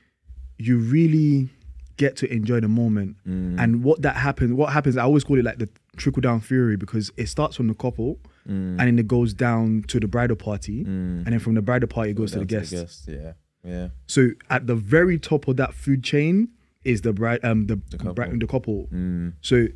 you 0.58 0.78
really 0.78 1.50
get 1.96 2.16
to 2.16 2.32
enjoy 2.32 2.60
the 2.60 2.68
moment. 2.68 3.16
Mm. 3.28 3.60
And 3.62 3.84
what 3.84 4.02
that 4.02 4.16
happens, 4.16 4.52
what 4.54 4.72
happens, 4.72 4.96
I 4.96 5.02
always 5.02 5.24
call 5.24 5.38
it 5.38 5.44
like 5.44 5.58
the 5.58 5.68
trickle 5.96 6.22
down 6.22 6.40
theory 6.40 6.76
because 6.76 7.10
it 7.16 7.26
starts 7.28 7.56
from 7.56 7.68
the 7.68 7.74
couple 7.74 8.18
Mm. 8.48 8.80
and 8.80 8.80
then 8.80 8.98
it 8.98 9.06
goes 9.06 9.34
down 9.34 9.84
to 9.88 10.00
the 10.00 10.08
bridal 10.08 10.34
party. 10.34 10.82
Mm. 10.82 11.24
And 11.24 11.26
then 11.26 11.38
from 11.40 11.54
the 11.54 11.62
bridal 11.62 11.88
party, 11.88 12.10
it 12.12 12.14
goes 12.14 12.32
to 12.32 12.38
the 12.38 12.46
guests. 12.46 12.72
guest, 12.72 13.08
Yeah. 13.08 13.32
Yeah. 13.62 13.88
So 14.06 14.30
at 14.48 14.66
the 14.66 14.74
very 14.74 15.18
top 15.18 15.46
of 15.46 15.56
that 15.58 15.74
food 15.74 16.02
chain 16.02 16.48
is 16.82 17.02
the 17.02 17.12
bride, 17.12 17.44
um, 17.44 17.66
the 17.66 17.76
The 17.76 17.82
the 17.90 17.96
couple. 17.98 18.14
couple. 18.24 18.38
the 18.38 18.46
couple. 18.46 18.88
Mm. 18.90 19.34
So 19.42 19.66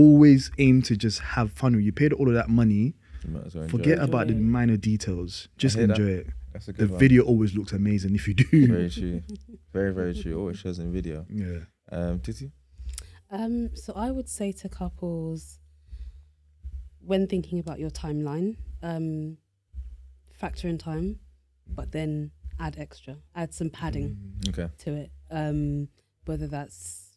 always 0.00 0.50
aim 0.58 0.82
to 0.82 0.96
just 0.96 1.18
have 1.34 1.48
fun. 1.52 1.80
You 1.82 1.92
paid 1.92 2.12
all 2.12 2.28
of 2.28 2.34
that 2.34 2.48
money. 2.48 2.94
You 3.24 3.30
might 3.34 3.46
as 3.46 3.54
well 3.54 3.68
Forget 3.68 3.98
it. 3.98 4.04
about 4.08 4.28
the 4.28 4.34
minor 4.34 4.76
details. 4.76 5.48
Just 5.58 5.76
hear 5.76 5.86
that. 5.86 5.98
enjoy 5.98 6.12
it. 6.20 6.26
That's 6.52 6.68
a 6.68 6.72
The 6.72 6.86
one. 6.88 6.98
video 6.98 7.22
always 7.24 7.54
looks 7.56 7.72
amazing 7.72 8.14
if 8.14 8.28
you 8.28 8.34
do. 8.34 8.66
Very 8.66 8.90
true. 8.98 9.22
Very, 9.72 9.92
very 9.92 10.14
true. 10.20 10.38
Always 10.40 10.58
shows 10.58 10.78
in 10.78 10.92
video. 10.92 11.26
yeah. 11.30 11.60
Um, 11.90 12.20
Tutu? 12.20 12.48
Um, 13.30 13.74
so 13.74 13.92
I 13.94 14.10
would 14.10 14.28
say 14.28 14.52
to 14.52 14.68
couples, 14.68 15.58
when 17.00 17.26
thinking 17.26 17.58
about 17.58 17.78
your 17.78 17.90
timeline, 17.90 18.56
um, 18.82 19.36
factor 20.32 20.68
in 20.68 20.78
time, 20.78 21.18
but 21.68 21.92
then 21.92 22.30
add 22.58 22.76
extra, 22.78 23.16
add 23.34 23.52
some 23.54 23.70
padding 23.70 24.16
Okay. 24.48 24.68
to 24.78 24.92
it. 24.94 25.10
Um, 25.30 25.88
whether 26.26 26.46
that's 26.46 27.16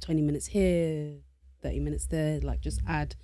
twenty 0.00 0.22
minutes 0.22 0.46
here, 0.46 1.16
thirty 1.62 1.80
minutes 1.80 2.06
there, 2.06 2.40
like 2.40 2.60
just 2.60 2.80
add 2.86 3.16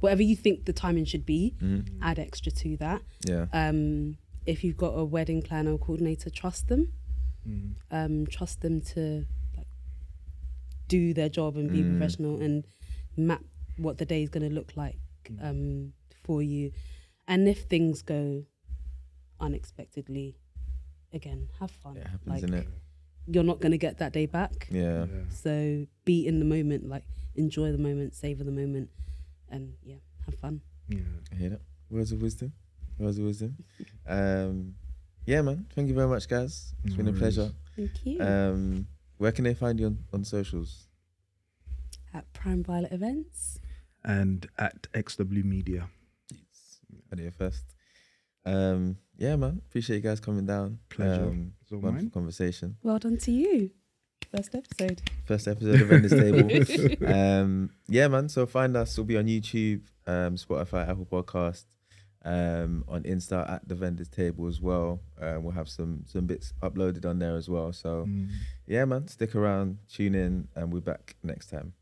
whatever 0.00 0.22
you 0.22 0.36
think 0.36 0.64
the 0.64 0.72
timing 0.72 1.04
should 1.04 1.26
be. 1.26 1.54
Mm. 1.62 1.86
Add 2.02 2.18
extra 2.18 2.50
to 2.52 2.76
that. 2.78 3.02
Yeah. 3.26 3.46
Um, 3.52 4.16
if 4.46 4.64
you've 4.64 4.76
got 4.76 4.92
a 4.92 5.04
wedding 5.04 5.42
planner 5.42 5.72
or 5.72 5.78
coordinator, 5.78 6.30
trust 6.30 6.68
them. 6.68 6.92
Mm. 7.48 7.72
um, 7.90 8.26
trust 8.26 8.60
them 8.60 8.82
to 8.82 9.24
like, 9.56 9.66
do 10.88 11.14
their 11.14 11.30
job 11.30 11.56
and 11.56 11.72
be 11.72 11.82
Mm. 11.82 11.96
professional 11.96 12.38
and 12.38 12.64
map 13.16 13.42
what 13.78 13.96
the 13.96 14.04
day 14.04 14.22
is 14.22 14.28
going 14.28 14.46
to 14.46 14.54
look 14.54 14.76
like 14.76 14.98
um, 15.40 15.94
for 16.22 16.42
you. 16.42 16.70
And 17.26 17.48
if 17.48 17.62
things 17.62 18.02
go 18.02 18.44
unexpectedly, 19.40 20.36
again, 21.14 21.48
have 21.60 21.70
fun. 21.70 21.96
It 21.96 22.06
happens, 22.06 22.26
like 22.26 22.42
innit? 22.42 22.66
You're 23.30 23.44
not 23.44 23.60
going 23.60 23.72
to 23.72 23.78
get 23.78 23.98
that 23.98 24.12
day 24.12 24.26
back. 24.26 24.68
Yeah. 24.70 25.06
So 25.30 25.86
be 26.04 26.26
in 26.26 26.38
the 26.38 26.44
moment, 26.44 26.88
like 26.88 27.04
enjoy 27.36 27.72
the 27.72 27.78
moment, 27.78 28.14
savor 28.14 28.44
the 28.44 28.50
moment, 28.50 28.90
and 29.48 29.74
yeah, 29.82 29.96
have 30.26 30.34
fun. 30.34 30.60
Yeah. 30.88 31.00
I 31.32 31.34
hear 31.36 31.50
that. 31.50 31.60
Words 31.90 32.12
of 32.12 32.22
wisdom. 32.22 32.52
Words 32.98 33.18
of 33.18 33.24
wisdom. 33.24 33.56
Um, 34.08 34.74
yeah, 35.24 35.42
man. 35.42 35.66
Thank 35.76 35.88
you 35.88 35.94
very 35.94 36.08
much, 36.08 36.28
guys. 36.28 36.74
It's 36.84 36.96
been 36.96 37.06
a 37.06 37.12
pleasure. 37.12 37.52
Thank 37.76 37.90
you. 38.04 38.20
Um, 38.20 38.86
where 39.18 39.30
can 39.30 39.44
they 39.44 39.54
find 39.54 39.78
you 39.78 39.86
on, 39.86 39.98
on 40.12 40.24
socials? 40.24 40.88
At 42.12 42.32
Prime 42.32 42.64
Violet 42.64 42.90
Events. 42.90 43.60
And 44.02 44.48
at 44.58 44.90
XW 44.92 45.44
Media. 45.44 45.88
I 47.12 47.16
do 47.16 47.26
it 47.26 47.34
first. 47.34 47.62
Um, 48.44 48.96
yeah, 49.20 49.36
man. 49.36 49.60
Appreciate 49.68 49.96
you 49.98 50.02
guys 50.02 50.18
coming 50.18 50.46
down. 50.46 50.78
Pleasure. 50.88 51.22
Um, 51.24 51.52
It's 51.62 51.70
all 51.70 51.78
wonderful 51.78 52.04
mine. 52.06 52.10
conversation. 52.10 52.76
Well 52.82 52.98
done 52.98 53.18
to 53.18 53.30
you. 53.30 53.70
First 54.34 54.54
episode. 54.54 55.02
First 55.26 55.46
episode 55.48 55.80
of 55.82 55.88
Vendors 55.88 56.10
Table. 56.12 57.06
Um, 57.06 57.70
yeah, 57.88 58.08
man. 58.08 58.28
So 58.28 58.46
find 58.46 58.76
us. 58.76 58.96
We'll 58.96 59.04
be 59.06 59.16
on 59.16 59.26
YouTube, 59.26 59.82
um, 60.06 60.36
Spotify, 60.36 60.88
Apple 60.88 61.06
Podcast, 61.06 61.64
um, 62.24 62.84
on 62.86 63.02
Insta 63.04 63.48
at 63.50 63.66
the 63.66 63.74
Vendors 63.74 64.08
Table 64.08 64.46
as 64.46 64.60
well. 64.60 65.00
Um, 65.20 65.42
we'll 65.42 65.54
have 65.54 65.68
some 65.68 66.04
some 66.06 66.26
bits 66.26 66.52
uploaded 66.62 67.04
on 67.06 67.18
there 67.18 67.36
as 67.36 67.48
well. 67.48 67.72
So 67.72 68.04
Mm. 68.06 68.28
yeah, 68.66 68.84
man. 68.84 69.08
Stick 69.08 69.34
around, 69.34 69.78
tune 69.88 70.14
in, 70.14 70.48
and 70.54 70.72
we're 70.72 70.80
back 70.80 71.16
next 71.22 71.46
time. 71.50 71.72